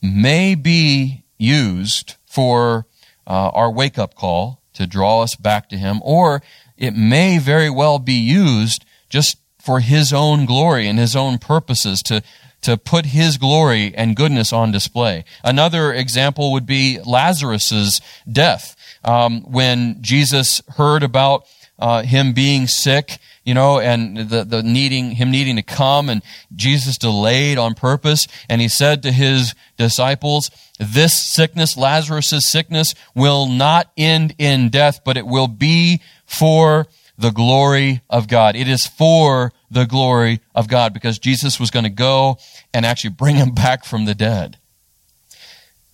may 0.00 0.54
be 0.54 1.24
used 1.38 2.14
for 2.26 2.86
uh, 3.26 3.50
our 3.54 3.72
wake 3.72 3.98
up 3.98 4.14
call 4.14 4.62
to 4.74 4.86
draw 4.86 5.22
us 5.22 5.34
back 5.34 5.68
to 5.70 5.76
Him, 5.76 5.98
or 6.04 6.42
it 6.76 6.94
may 6.94 7.38
very 7.38 7.68
well 7.68 7.98
be 7.98 8.14
used 8.14 8.84
just 9.08 9.36
for 9.60 9.80
His 9.80 10.12
own 10.12 10.46
glory 10.46 10.86
and 10.86 10.96
His 10.96 11.16
own 11.16 11.38
purposes 11.38 12.02
to 12.02 12.22
to 12.62 12.76
put 12.76 13.06
his 13.06 13.38
glory 13.38 13.94
and 13.94 14.16
goodness 14.16 14.52
on 14.52 14.72
display. 14.72 15.24
Another 15.44 15.92
example 15.92 16.52
would 16.52 16.66
be 16.66 16.98
Lazarus's 17.04 18.00
death. 18.30 18.76
Um, 19.04 19.42
when 19.42 19.98
Jesus 20.00 20.62
heard 20.76 21.02
about 21.02 21.44
uh, 21.78 22.02
him 22.02 22.32
being 22.32 22.66
sick, 22.68 23.18
you 23.44 23.54
know, 23.54 23.80
and 23.80 24.16
the, 24.16 24.44
the 24.44 24.62
needing, 24.62 25.10
him 25.12 25.32
needing 25.32 25.56
to 25.56 25.62
come, 25.62 26.08
and 26.08 26.22
Jesus 26.54 26.96
delayed 26.96 27.58
on 27.58 27.74
purpose, 27.74 28.28
and 28.48 28.60
he 28.60 28.68
said 28.68 29.02
to 29.02 29.10
his 29.10 29.54
disciples, 29.76 30.50
this 30.78 31.20
sickness, 31.20 31.76
Lazarus' 31.76 32.48
sickness, 32.48 32.94
will 33.14 33.46
not 33.46 33.90
end 33.96 34.34
in 34.38 34.68
death, 34.68 35.00
but 35.04 35.16
it 35.16 35.26
will 35.26 35.48
be 35.48 36.00
for 36.24 36.86
the 37.18 37.30
glory 37.30 38.02
of 38.08 38.28
God. 38.28 38.54
It 38.54 38.68
is 38.68 38.86
for 38.86 39.52
the 39.72 39.86
glory 39.86 40.40
of 40.54 40.68
God 40.68 40.92
because 40.92 41.18
Jesus 41.18 41.58
was 41.58 41.70
going 41.70 41.84
to 41.84 41.90
go 41.90 42.38
and 42.74 42.84
actually 42.84 43.10
bring 43.10 43.36
him 43.36 43.52
back 43.52 43.84
from 43.84 44.04
the 44.04 44.14
dead. 44.14 44.58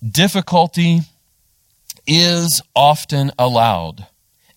Difficulty 0.07 1.01
is 2.05 2.61
often 2.75 3.31
allowed 3.37 4.07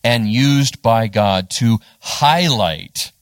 and 0.05 0.29
used 0.29 0.83
by 0.83 1.07
God 1.07 1.51
to 1.59 1.79
highlight, 2.01 3.13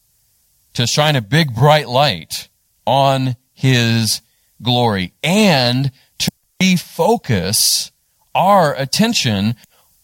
to 0.74 0.86
shine 0.86 1.16
a 1.16 1.22
big 1.22 1.54
bright 1.54 1.88
light 1.88 2.48
on 2.86 3.36
his 3.52 4.22
glory 4.62 5.12
and 5.22 5.90
to 6.18 6.30
refocus 6.62 7.90
our 8.34 8.74
attention 8.74 9.56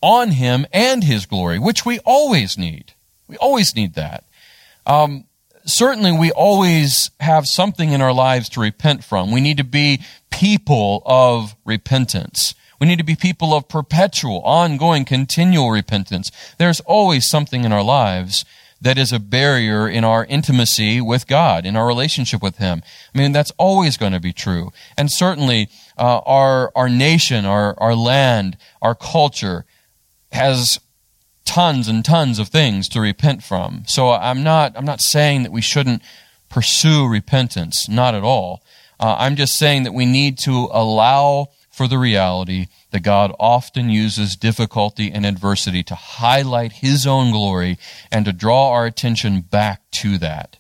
on 0.03 0.31
him 0.31 0.67
and 0.73 1.05
his 1.05 1.27
glory, 1.27 1.59
which 1.59 1.87
we 1.87 1.99
always 2.01 2.59
need. 2.59 2.93
We 3.29 3.37
always 3.39 3.75
need 3.75 3.95
that. 3.95 4.25
Um, 4.87 5.25
certainly 5.67 6.13
we 6.13 6.31
always 6.31 7.11
have 7.21 7.47
something 7.47 7.93
in 7.93 8.01
our 8.01 8.13
lives 8.13 8.49
to 8.51 8.61
repent 8.61 9.05
from. 9.05 9.33
We 9.33 9.41
need 9.41 9.59
to 9.59 9.65
be 9.65 10.03
people 10.31 11.03
of 11.05 11.55
repentance. 11.65 12.55
We 12.81 12.87
need 12.87 12.99
to 12.99 13.05
be 13.05 13.17
people 13.17 13.55
of 13.55 13.69
perpetual, 13.69 14.41
ongoing, 14.43 15.05
continual 15.05 15.71
repentance. 15.71 16.31
There's 16.59 16.81
always 16.81 17.29
something 17.29 17.65
in 17.65 17.73
our 17.73 17.83
lives 17.83 18.45
that 18.81 18.99
is 18.99 19.13
a 19.13 19.19
barrier 19.19 19.89
in 19.89 20.05
our 20.05 20.25
intimacy 20.27 21.01
with 21.01 21.27
God, 21.27 21.65
in 21.65 21.77
our 21.77 21.87
relationship 21.87 22.43
with 22.43 22.59
Him. 22.59 22.83
I 23.15 23.19
mean, 23.19 23.33
that's 23.33 23.53
always 23.57 23.97
going 23.97 24.13
to 24.13 24.21
be 24.21 24.35
true. 24.35 24.71
And 24.99 25.11
certainly, 25.11 25.69
uh, 25.97 26.19
our, 26.27 26.71
our 26.77 26.89
nation, 26.89 27.47
our, 27.47 27.75
our 27.79 27.95
land, 27.95 28.59
our 28.83 28.95
culture 28.95 29.65
has 30.33 30.79
tons 31.47 31.89
and 31.89 32.05
tons 32.05 32.39
of 32.39 32.49
things 32.49 32.89
to 32.91 33.01
repent 33.01 33.43
from. 33.43 33.85
So 33.87 34.11
I'm 34.11 34.43
not, 34.43 34.77
I'm 34.77 34.85
not 34.85 35.01
saying 35.01 35.45
that 35.45 35.53
we 35.53 35.63
shouldn't 35.63 36.03
pursue 36.51 37.09
repentance, 37.09 37.89
not 37.89 38.15
at 38.15 38.23
all. 38.23 38.63
Uh, 39.01 39.17
I'm 39.19 39.37
just 39.37 39.57
saying 39.57 39.85
that 39.85 39.95
we 39.95 40.05
need 40.05 40.39
to 40.41 40.69
allow 40.73 41.49
for 41.71 41.87
the 41.87 41.99
reality 41.99 42.67
that 42.91 43.03
God 43.03 43.35
often 43.39 43.91
uses 43.91 44.37
difficulty 44.37 45.13
and 45.13 45.27
adversity 45.27 45.83
to 45.85 45.95
highlight 45.95 46.73
His 46.73 47.07
own 47.07 47.31
glory 47.31 47.79
and 48.11 48.25
to 48.25 48.33
draw 48.33 48.71
our 48.71 48.87
attention 48.87 49.43
back 49.43 49.83
to 49.93 50.17
that. 50.19 50.59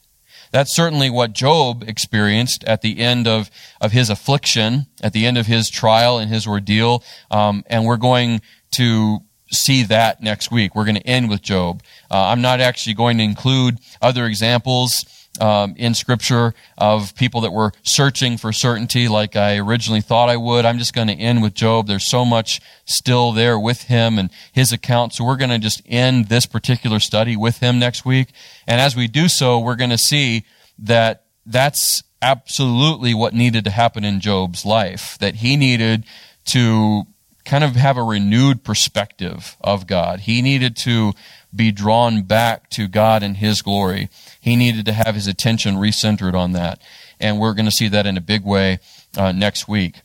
That's 0.52 0.74
certainly 0.74 1.10
what 1.10 1.32
Job 1.32 1.84
experienced 1.86 2.64
at 2.64 2.82
the 2.82 2.98
end 3.00 3.26
of, 3.26 3.50
of 3.80 3.92
his 3.92 4.10
affliction, 4.10 4.86
at 5.02 5.12
the 5.12 5.26
end 5.26 5.36
of 5.36 5.46
his 5.46 5.68
trial 5.68 6.18
and 6.18 6.30
his 6.30 6.46
ordeal. 6.46 7.02
Um, 7.30 7.64
and 7.66 7.84
we're 7.84 7.96
going 7.96 8.40
to 8.72 9.20
see 9.50 9.84
that 9.84 10.22
next 10.22 10.50
week. 10.50 10.74
We're 10.74 10.84
going 10.84 10.96
to 10.96 11.06
end 11.06 11.28
with 11.28 11.42
Job. 11.42 11.82
Uh, 12.10 12.26
I'm 12.26 12.40
not 12.40 12.60
actually 12.60 12.94
going 12.94 13.18
to 13.18 13.24
include 13.24 13.78
other 14.00 14.26
examples 14.26 15.04
um, 15.40 15.74
in 15.76 15.94
Scripture 15.94 16.54
of 16.78 17.14
people 17.14 17.42
that 17.42 17.52
were 17.52 17.72
searching 17.82 18.36
for 18.38 18.52
certainty 18.52 19.08
like 19.08 19.36
I 19.36 19.58
originally 19.58 20.00
thought 20.00 20.28
I 20.28 20.36
would. 20.36 20.64
I'm 20.64 20.78
just 20.78 20.94
going 20.94 21.08
to 21.08 21.14
end 21.14 21.42
with 21.42 21.54
Job. 21.54 21.86
There's 21.86 22.10
so 22.10 22.24
much 22.24 22.60
still 22.84 23.32
there 23.32 23.58
with 23.58 23.82
him 23.82 24.18
and 24.18 24.30
his 24.52 24.72
account. 24.72 25.12
So 25.12 25.24
we're 25.24 25.36
going 25.36 25.50
to 25.50 25.58
just 25.58 25.82
end 25.86 26.28
this 26.28 26.46
particular 26.46 27.00
study 27.00 27.36
with 27.36 27.58
him 27.58 27.78
next 27.78 28.04
week. 28.04 28.28
And 28.66 28.80
as 28.80 28.96
we 28.96 29.08
do 29.08 29.28
so, 29.28 29.58
we're 29.58 29.76
going 29.76 29.90
to 29.90 29.98
see 29.98 30.44
that 30.78 31.24
that's 31.44 32.02
absolutely 32.22 33.14
what 33.14 33.34
needed 33.34 33.64
to 33.64 33.70
happen 33.70 34.04
in 34.04 34.20
Job's 34.20 34.64
life, 34.64 35.16
that 35.20 35.36
he 35.36 35.56
needed 35.56 36.04
to 36.46 37.06
kind 37.46 37.64
of 37.64 37.76
have 37.76 37.96
a 37.96 38.02
renewed 38.02 38.64
perspective 38.64 39.56
of 39.60 39.86
God. 39.86 40.20
He 40.20 40.42
needed 40.42 40.76
to 40.78 41.14
be 41.54 41.72
drawn 41.72 42.22
back 42.22 42.68
to 42.70 42.86
God 42.86 43.22
and 43.22 43.36
His 43.36 43.62
glory. 43.62 44.10
He 44.40 44.56
needed 44.56 44.84
to 44.86 44.92
have 44.92 45.14
his 45.14 45.26
attention 45.26 45.76
recentered 45.76 46.34
on 46.34 46.52
that. 46.52 46.80
And 47.18 47.40
we're 47.40 47.54
going 47.54 47.66
to 47.66 47.72
see 47.72 47.88
that 47.88 48.06
in 48.06 48.16
a 48.16 48.20
big 48.20 48.44
way 48.44 48.78
uh, 49.16 49.32
next 49.32 49.66
week. 49.66 50.00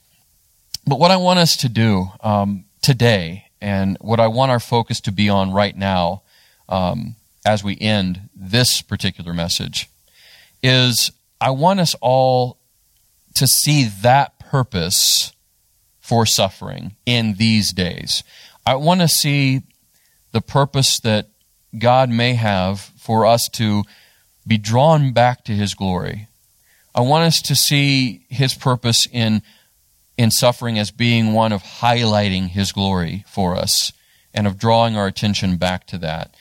But 0.87 0.99
what 0.99 1.11
I 1.11 1.17
want 1.17 1.39
us 1.39 1.57
to 1.57 1.69
do 1.69 2.07
um, 2.21 2.65
today, 2.81 3.45
and 3.61 3.97
what 4.01 4.19
I 4.19 4.27
want 4.27 4.51
our 4.51 4.59
focus 4.59 5.01
to 5.01 5.11
be 5.11 5.29
on 5.29 5.51
right 5.51 5.75
now 5.77 6.23
um, 6.69 7.15
as 7.45 7.63
we 7.63 7.77
end 7.79 8.29
this 8.35 8.81
particular 8.81 9.33
message, 9.33 9.89
is 10.63 11.11
I 11.39 11.51
want 11.51 11.79
us 11.79 11.95
all 12.01 12.57
to 13.35 13.45
see 13.45 13.85
that 14.01 14.39
purpose 14.39 15.33
for 16.11 16.25
suffering 16.25 16.93
in 17.05 17.35
these 17.35 17.71
days. 17.71 18.21
I 18.65 18.75
want 18.75 18.99
to 18.99 19.07
see 19.07 19.61
the 20.33 20.41
purpose 20.41 20.99
that 20.99 21.29
God 21.79 22.09
may 22.09 22.33
have 22.33 22.81
for 22.97 23.25
us 23.25 23.47
to 23.53 23.83
be 24.45 24.57
drawn 24.57 25.13
back 25.13 25.45
to 25.45 25.53
His 25.53 25.73
glory. 25.73 26.27
I 26.93 26.99
want 26.99 27.23
us 27.23 27.41
to 27.43 27.55
see 27.55 28.25
His 28.27 28.53
purpose 28.53 29.07
in, 29.09 29.41
in 30.17 30.31
suffering 30.31 30.77
as 30.77 30.91
being 30.91 31.31
one 31.31 31.53
of 31.53 31.63
highlighting 31.63 32.49
His 32.49 32.73
glory 32.73 33.23
for 33.29 33.55
us 33.55 33.93
and 34.33 34.45
of 34.45 34.57
drawing 34.57 34.97
our 34.97 35.07
attention 35.07 35.55
back 35.55 35.87
to 35.87 35.97
that. 35.99 36.35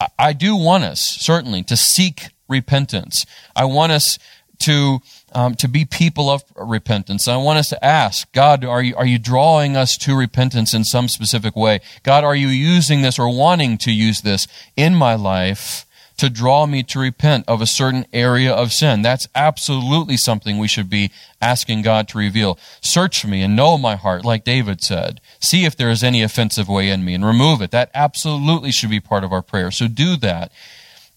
I, 0.00 0.06
I 0.18 0.32
do 0.32 0.56
want 0.56 0.84
us, 0.84 1.02
certainly, 1.02 1.62
to 1.64 1.76
seek 1.76 2.28
repentance. 2.48 3.26
I 3.54 3.66
want 3.66 3.92
us 3.92 4.18
to 4.60 5.00
um, 5.34 5.54
to 5.56 5.68
be 5.68 5.84
people 5.84 6.30
of 6.30 6.42
repentance. 6.56 7.28
I 7.28 7.36
want 7.36 7.58
us 7.58 7.68
to 7.70 7.84
ask 7.84 8.30
God, 8.32 8.64
are 8.64 8.82
you 8.82 8.96
are 8.96 9.06
you 9.06 9.18
drawing 9.18 9.76
us 9.76 9.96
to 9.98 10.16
repentance 10.16 10.74
in 10.74 10.84
some 10.84 11.08
specific 11.08 11.56
way? 11.56 11.80
God, 12.02 12.24
are 12.24 12.36
you 12.36 12.48
using 12.48 13.02
this 13.02 13.18
or 13.18 13.34
wanting 13.34 13.78
to 13.78 13.92
use 13.92 14.22
this 14.22 14.46
in 14.76 14.94
my 14.94 15.14
life? 15.14 15.86
to 16.18 16.30
draw 16.30 16.66
me 16.66 16.84
to 16.84 17.00
repent 17.00 17.44
of 17.48 17.60
a 17.60 17.66
certain 17.66 18.06
area 18.12 18.52
of 18.52 18.72
sin. 18.72 19.02
That's 19.02 19.26
absolutely 19.34 20.16
something 20.16 20.56
we 20.58 20.68
should 20.68 20.88
be 20.88 21.10
asking 21.40 21.82
God 21.82 22.06
to 22.08 22.18
reveal. 22.18 22.58
Search 22.80 23.24
me 23.26 23.42
and 23.42 23.56
know 23.56 23.76
my 23.76 23.96
heart, 23.96 24.24
like 24.24 24.44
David 24.44 24.82
said. 24.82 25.20
See 25.40 25.64
if 25.64 25.76
there 25.76 25.90
is 25.90 26.04
any 26.04 26.22
offensive 26.22 26.68
way 26.68 26.90
in 26.90 27.04
me 27.04 27.14
and 27.14 27.24
remove 27.24 27.60
it. 27.60 27.72
That 27.72 27.90
absolutely 27.92 28.70
should 28.70 28.90
be 28.90 29.00
part 29.00 29.24
of 29.24 29.32
our 29.32 29.42
prayer. 29.42 29.72
So 29.72 29.88
do 29.88 30.16
that. 30.18 30.52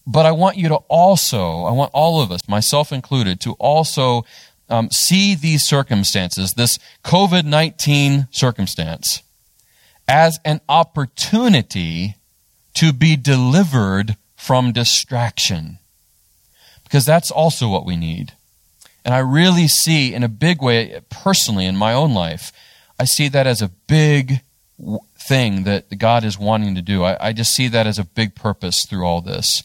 But 0.06 0.24
I 0.24 0.32
want 0.32 0.56
you 0.56 0.68
to 0.68 0.76
also, 0.88 1.64
I 1.64 1.72
want 1.72 1.90
all 1.92 2.20
of 2.20 2.30
us, 2.30 2.48
myself 2.48 2.92
included, 2.92 3.40
to 3.40 3.52
also 3.54 4.24
um, 4.68 4.90
see 4.90 5.34
these 5.34 5.66
circumstances, 5.66 6.54
this 6.54 6.78
COVID 7.04 7.44
19 7.44 8.28
circumstance, 8.30 9.22
as 10.08 10.38
an 10.44 10.60
opportunity 10.68 12.16
to 12.74 12.92
be 12.92 13.16
delivered 13.16 14.16
from 14.36 14.72
distraction. 14.72 15.78
Because 16.84 17.04
that's 17.04 17.30
also 17.30 17.68
what 17.68 17.84
we 17.84 17.96
need. 17.96 18.32
And 19.04 19.14
I 19.14 19.18
really 19.18 19.66
see, 19.66 20.14
in 20.14 20.22
a 20.22 20.28
big 20.28 20.62
way, 20.62 21.00
personally 21.10 21.66
in 21.66 21.76
my 21.76 21.92
own 21.92 22.14
life, 22.14 22.52
I 22.98 23.04
see 23.04 23.28
that 23.28 23.46
as 23.46 23.62
a 23.62 23.70
big 23.88 24.40
thing 25.18 25.64
that 25.64 25.98
God 25.98 26.24
is 26.24 26.38
wanting 26.38 26.74
to 26.74 26.82
do. 26.82 27.02
I, 27.02 27.28
I 27.28 27.32
just 27.32 27.52
see 27.52 27.68
that 27.68 27.86
as 27.86 27.98
a 27.98 28.04
big 28.04 28.34
purpose 28.34 28.84
through 28.88 29.04
all 29.04 29.20
this. 29.20 29.62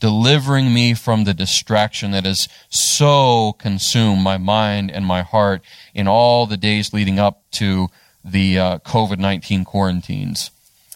Delivering 0.00 0.72
me 0.72 0.94
from 0.94 1.24
the 1.24 1.34
distraction 1.34 2.10
that 2.10 2.24
has 2.24 2.48
so 2.70 3.54
consumed 3.58 4.22
my 4.22 4.38
mind 4.38 4.90
and 4.90 5.04
my 5.04 5.22
heart 5.22 5.62
in 5.94 6.08
all 6.08 6.46
the 6.46 6.56
days 6.56 6.92
leading 6.92 7.18
up 7.18 7.42
to 7.52 7.88
the 8.24 8.58
uh, 8.58 8.78
COVID 8.78 9.18
19 9.18 9.64
quarantines. 9.64 10.50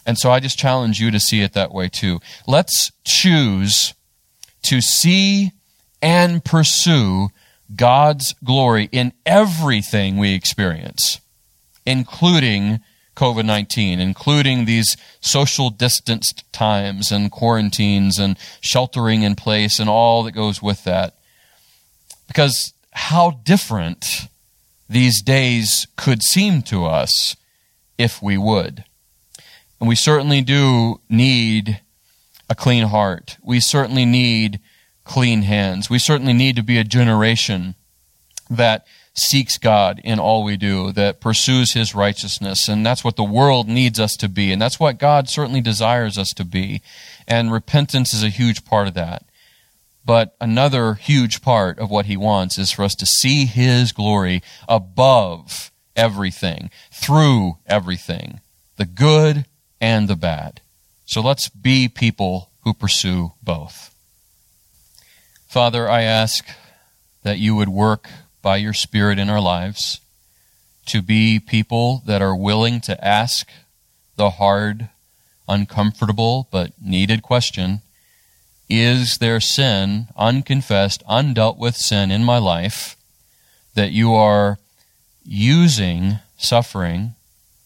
And 0.05 0.17
so 0.17 0.31
I 0.31 0.39
just 0.39 0.59
challenge 0.59 0.99
you 0.99 1.11
to 1.11 1.19
see 1.19 1.41
it 1.41 1.53
that 1.53 1.73
way 1.73 1.89
too. 1.89 2.19
Let's 2.45 2.91
choose 3.03 3.93
to 4.63 4.81
see 4.81 5.51
and 6.01 6.43
pursue 6.43 7.29
God's 7.75 8.33
glory 8.43 8.89
in 8.91 9.13
everything 9.25 10.17
we 10.17 10.33
experience, 10.33 11.19
including 11.85 12.81
COVID 13.15 13.45
19, 13.45 13.99
including 13.99 14.65
these 14.65 14.97
social 15.21 15.69
distanced 15.69 16.51
times 16.51 17.11
and 17.11 17.31
quarantines 17.31 18.19
and 18.19 18.37
sheltering 18.61 19.23
in 19.23 19.35
place 19.35 19.79
and 19.79 19.89
all 19.89 20.23
that 20.23 20.31
goes 20.31 20.61
with 20.61 20.83
that. 20.83 21.15
Because 22.27 22.73
how 22.91 23.39
different 23.43 24.27
these 24.89 25.21
days 25.21 25.87
could 25.95 26.21
seem 26.23 26.61
to 26.63 26.85
us 26.85 27.35
if 27.97 28.21
we 28.21 28.37
would. 28.37 28.83
And 29.79 29.89
we 29.89 29.95
certainly 29.95 30.41
do 30.41 31.01
need 31.09 31.81
a 32.49 32.55
clean 32.55 32.87
heart. 32.87 33.37
We 33.43 33.59
certainly 33.59 34.05
need 34.05 34.59
clean 35.03 35.43
hands. 35.43 35.89
We 35.89 35.99
certainly 35.99 36.33
need 36.33 36.55
to 36.55 36.63
be 36.63 36.77
a 36.77 36.83
generation 36.83 37.75
that 38.49 38.85
seeks 39.15 39.57
God 39.57 39.99
in 40.03 40.19
all 40.19 40.43
we 40.43 40.57
do, 40.57 40.91
that 40.91 41.21
pursues 41.21 41.73
His 41.73 41.95
righteousness. 41.95 42.67
And 42.67 42.85
that's 42.85 43.03
what 43.03 43.15
the 43.15 43.23
world 43.23 43.67
needs 43.67 43.99
us 43.99 44.15
to 44.17 44.29
be. 44.29 44.51
And 44.51 44.61
that's 44.61 44.79
what 44.79 44.99
God 44.99 45.29
certainly 45.29 45.61
desires 45.61 46.17
us 46.17 46.33
to 46.33 46.43
be. 46.43 46.81
And 47.27 47.51
repentance 47.51 48.13
is 48.13 48.23
a 48.23 48.29
huge 48.29 48.65
part 48.65 48.87
of 48.87 48.93
that. 48.95 49.23
But 50.05 50.35
another 50.39 50.95
huge 50.95 51.41
part 51.41 51.79
of 51.79 51.89
what 51.89 52.05
He 52.05 52.17
wants 52.17 52.59
is 52.59 52.71
for 52.71 52.83
us 52.83 52.93
to 52.95 53.05
see 53.05 53.45
His 53.45 53.91
glory 53.91 54.43
above 54.67 55.71
everything, 55.95 56.69
through 56.91 57.57
everything, 57.65 58.41
the 58.77 58.85
good 58.85 59.45
and 59.81 60.07
the 60.07 60.15
bad. 60.15 60.61
So 61.05 61.21
let's 61.21 61.49
be 61.49 61.87
people 61.87 62.49
who 62.63 62.73
pursue 62.73 63.31
both. 63.41 63.95
Father, 65.47 65.89
I 65.89 66.01
ask 66.01 66.45
that 67.23 67.39
you 67.39 67.55
would 67.55 67.69
work 67.69 68.09
by 68.45 68.57
your 68.57 68.73
Spirit 68.73 69.17
in 69.17 69.27
our 69.27 69.41
lives 69.41 70.01
to 70.85 71.01
be 71.01 71.39
people 71.39 72.03
that 72.05 72.21
are 72.21 72.35
willing 72.35 72.79
to 72.79 73.03
ask 73.03 73.49
the 74.17 74.29
hard, 74.29 74.87
uncomfortable, 75.49 76.47
but 76.51 76.71
needed 76.79 77.23
question 77.23 77.81
Is 78.69 79.17
there 79.17 79.39
sin, 79.39 80.09
unconfessed, 80.15 81.03
undealt 81.09 81.57
with 81.57 81.75
sin 81.75 82.11
in 82.11 82.23
my 82.23 82.37
life 82.37 82.95
that 83.73 83.91
you 83.91 84.13
are 84.13 84.59
using 85.25 86.19
suffering 86.37 87.15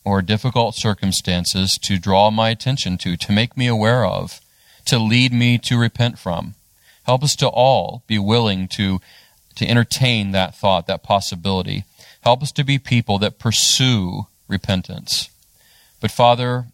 or 0.05 0.21
difficult 0.21 0.75
circumstances 0.75 1.77
to 1.81 1.99
draw 1.99 2.31
my 2.31 2.51
attention 2.51 2.97
to, 2.99 3.17
to 3.17 3.33
make 3.33 3.57
me 3.57 3.67
aware 3.67 4.05
of, 4.05 4.39
to 4.85 4.97
lead 4.97 5.33
me 5.33 5.57
to 5.57 5.77
repent 5.77 6.17
from. 6.17 6.55
Help 7.03 7.21
us 7.21 7.35
to 7.35 7.49
all 7.49 8.01
be 8.07 8.17
willing 8.17 8.69
to, 8.69 9.01
to 9.59 9.67
entertain 9.67 10.31
that 10.31 10.55
thought, 10.55 10.87
that 10.87 11.03
possibility. 11.03 11.83
Help 12.21 12.41
us 12.41 12.51
to 12.53 12.63
be 12.63 12.79
people 12.79 13.19
that 13.19 13.39
pursue 13.39 14.27
repentance. 14.47 15.29
But 15.99 16.11
Father, 16.11 16.67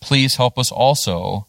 please 0.00 0.36
help 0.36 0.56
us 0.56 0.70
also 0.70 1.46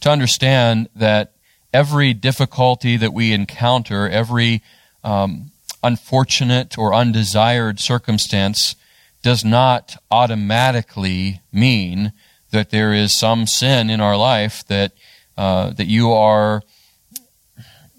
to 0.00 0.10
understand 0.10 0.88
that 0.96 1.32
every 1.72 2.12
difficulty 2.12 2.96
that 2.96 3.12
we 3.12 3.32
encounter, 3.32 4.08
every 4.08 4.60
um, 5.04 5.52
unfortunate 5.84 6.76
or 6.76 6.92
undesired 6.92 7.78
circumstance 7.78 8.74
does 9.22 9.44
not 9.44 9.96
automatically 10.10 11.40
mean 11.52 12.12
that 12.50 12.70
there 12.70 12.92
is 12.92 13.16
some 13.16 13.46
sin 13.46 13.88
in 13.88 14.00
our 14.00 14.16
life 14.16 14.66
that 14.66 14.92
uh, 15.36 15.70
that 15.70 15.86
you 15.86 16.12
are 16.12 16.62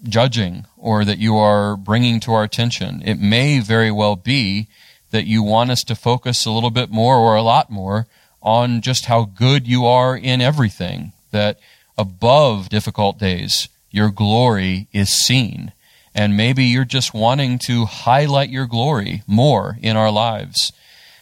judging 0.04 0.66
or 0.76 1.04
that 1.04 1.18
you 1.18 1.36
are 1.36 1.76
bringing 1.76 2.20
to 2.20 2.32
our 2.32 2.44
attention. 2.44 3.02
It 3.04 3.18
may 3.18 3.60
very 3.60 3.90
well 3.90 4.16
be 4.16 4.68
that 5.10 5.26
you 5.26 5.42
want 5.42 5.70
us 5.70 5.82
to 5.84 5.94
focus 5.94 6.44
a 6.44 6.50
little 6.50 6.70
bit 6.70 6.90
more 6.90 7.16
or 7.16 7.36
a 7.36 7.42
lot 7.42 7.70
more 7.70 8.06
on 8.42 8.80
just 8.80 9.06
how 9.06 9.24
good 9.24 9.66
you 9.66 9.86
are 9.86 10.16
in 10.16 10.40
everything. 10.40 11.12
That 11.30 11.58
above 11.96 12.68
difficult 12.68 13.18
days, 13.18 13.68
your 13.90 14.10
glory 14.10 14.88
is 14.92 15.10
seen. 15.10 15.72
And 16.14 16.36
maybe 16.36 16.64
you're 16.64 16.84
just 16.84 17.14
wanting 17.14 17.58
to 17.66 17.86
highlight 17.86 18.50
your 18.50 18.66
glory 18.66 19.22
more 19.26 19.78
in 19.80 19.96
our 19.96 20.10
lives. 20.10 20.72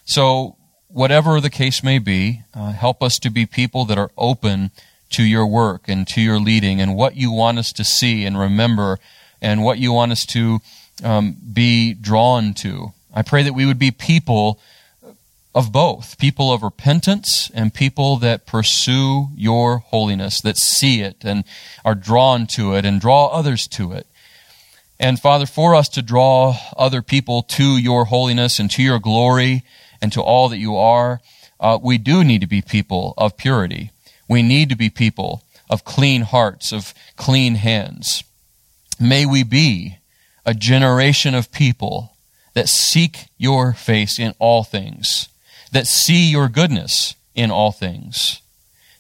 So, 0.05 0.57
whatever 0.89 1.41
the 1.41 1.49
case 1.49 1.83
may 1.83 1.99
be, 1.99 2.43
uh, 2.53 2.73
help 2.73 3.03
us 3.03 3.19
to 3.21 3.31
be 3.31 3.47
people 3.47 3.87
that 3.87 3.97
are 3.97 4.11
open 4.19 4.71
to 5.13 5.23
your 5.23 5.47
work 5.47 5.89
and 5.89 6.07
to 6.09 6.21
your 6.21 6.39
leading 6.39 6.81
and 6.81 6.97
what 6.97 7.17
you 7.17 7.31
want 7.31 7.59
us 7.59 7.73
to 7.73 7.85
see 7.85 8.25
and 8.25 8.39
remember 8.39 8.99
and 9.41 9.63
what 9.63 9.79
you 9.79 9.93
want 9.93 10.13
us 10.13 10.27
to 10.27 10.61
um, 11.03 11.37
be 11.53 11.95
drawn 11.95 12.55
to. 12.55 12.93
I 13.15 13.23
pray 13.23 13.43
that 13.43 13.55
we 13.55 13.67
would 13.67 13.79
be 13.79 13.91
people 13.91 14.59
of 15.55 15.71
both 15.71 16.19
people 16.19 16.53
of 16.53 16.63
repentance 16.63 17.51
and 17.55 17.75
people 17.75 18.17
that 18.17 18.47
pursue 18.47 19.29
your 19.37 19.79
holiness, 19.79 20.41
that 20.41 20.57
see 20.57 21.03
it 21.03 21.17
and 21.23 21.45
are 21.85 21.95
drawn 21.95 22.47
to 22.47 22.75
it 22.75 22.85
and 22.85 23.01
draw 23.01 23.27
others 23.27 23.67
to 23.69 23.93
it. 23.93 24.07
And 24.99 25.21
Father, 25.21 25.47
for 25.47 25.75
us 25.75 25.89
to 25.91 26.03
draw 26.03 26.57
other 26.77 27.03
people 27.03 27.43
to 27.43 27.77
your 27.77 28.07
holiness 28.07 28.59
and 28.59 28.71
to 28.71 28.83
your 28.83 28.99
glory 28.99 29.63
and 30.01 30.13
to 30.13 30.23
all 30.23 30.49
that 30.49 30.59
you 30.59 30.77
are, 30.77 31.21
uh, 31.61 31.79
we 31.81 31.99
do 31.99 32.25
need 32.25 32.41
to 32.41 32.47
be 32.47 32.63
people 32.63 33.15
of 33.19 33.37
purity. 33.37 33.92
We 34.33 34.43
need 34.43 34.71
to 34.71 34.77
be 34.77 34.89
people 34.89 35.43
of 35.69 35.85
clean 35.85 36.23
hearts, 36.23 36.73
of 36.73 36.95
clean 37.17 37.57
hands. 37.57 38.25
May 38.99 39.27
we 39.27 39.43
be 39.43 39.99
a 40.47 40.55
generation 40.55 41.35
of 41.35 41.53
people 41.53 42.17
that 42.55 42.71
seek 42.71 43.27
your 43.37 43.75
face 43.75 44.19
in 44.19 44.33
all 44.39 44.65
things, 44.65 45.29
that 45.71 45.87
see 45.87 46.31
your 46.31 46.49
goodness 46.49 47.15
in 47.35 47.51
all 47.51 47.73
things. 47.73 48.41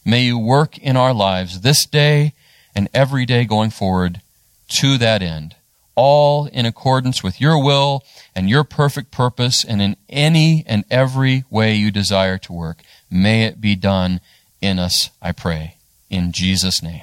May 0.04 0.24
you 0.24 0.36
work 0.38 0.76
in 0.76 0.98
our 0.98 1.14
lives 1.14 1.62
this 1.62 1.86
day 1.86 2.34
and 2.74 2.90
every 2.92 3.24
day 3.24 3.46
going 3.46 3.70
forward 3.70 4.20
to 4.68 4.98
that 4.98 5.22
end 5.22 5.56
all 5.94 6.44
in 6.46 6.66
accordance 6.66 7.22
with 7.22 7.40
your 7.40 7.62
will 7.62 8.04
and 8.34 8.50
your 8.50 8.64
perfect 8.64 9.10
purpose 9.10 9.64
and 9.64 9.80
in 9.80 9.96
any 10.10 10.62
and 10.66 10.84
every 10.90 11.44
way 11.48 11.74
you 11.74 11.90
desire 11.90 12.36
to 12.36 12.52
work. 12.52 12.82
May 13.10 13.44
it 13.44 13.62
be 13.62 13.76
done 13.76 14.20
in 14.62 14.78
us, 14.78 15.10
I 15.20 15.32
pray. 15.32 15.76
In 16.08 16.32
Jesus' 16.32 16.82
name. 16.82 17.02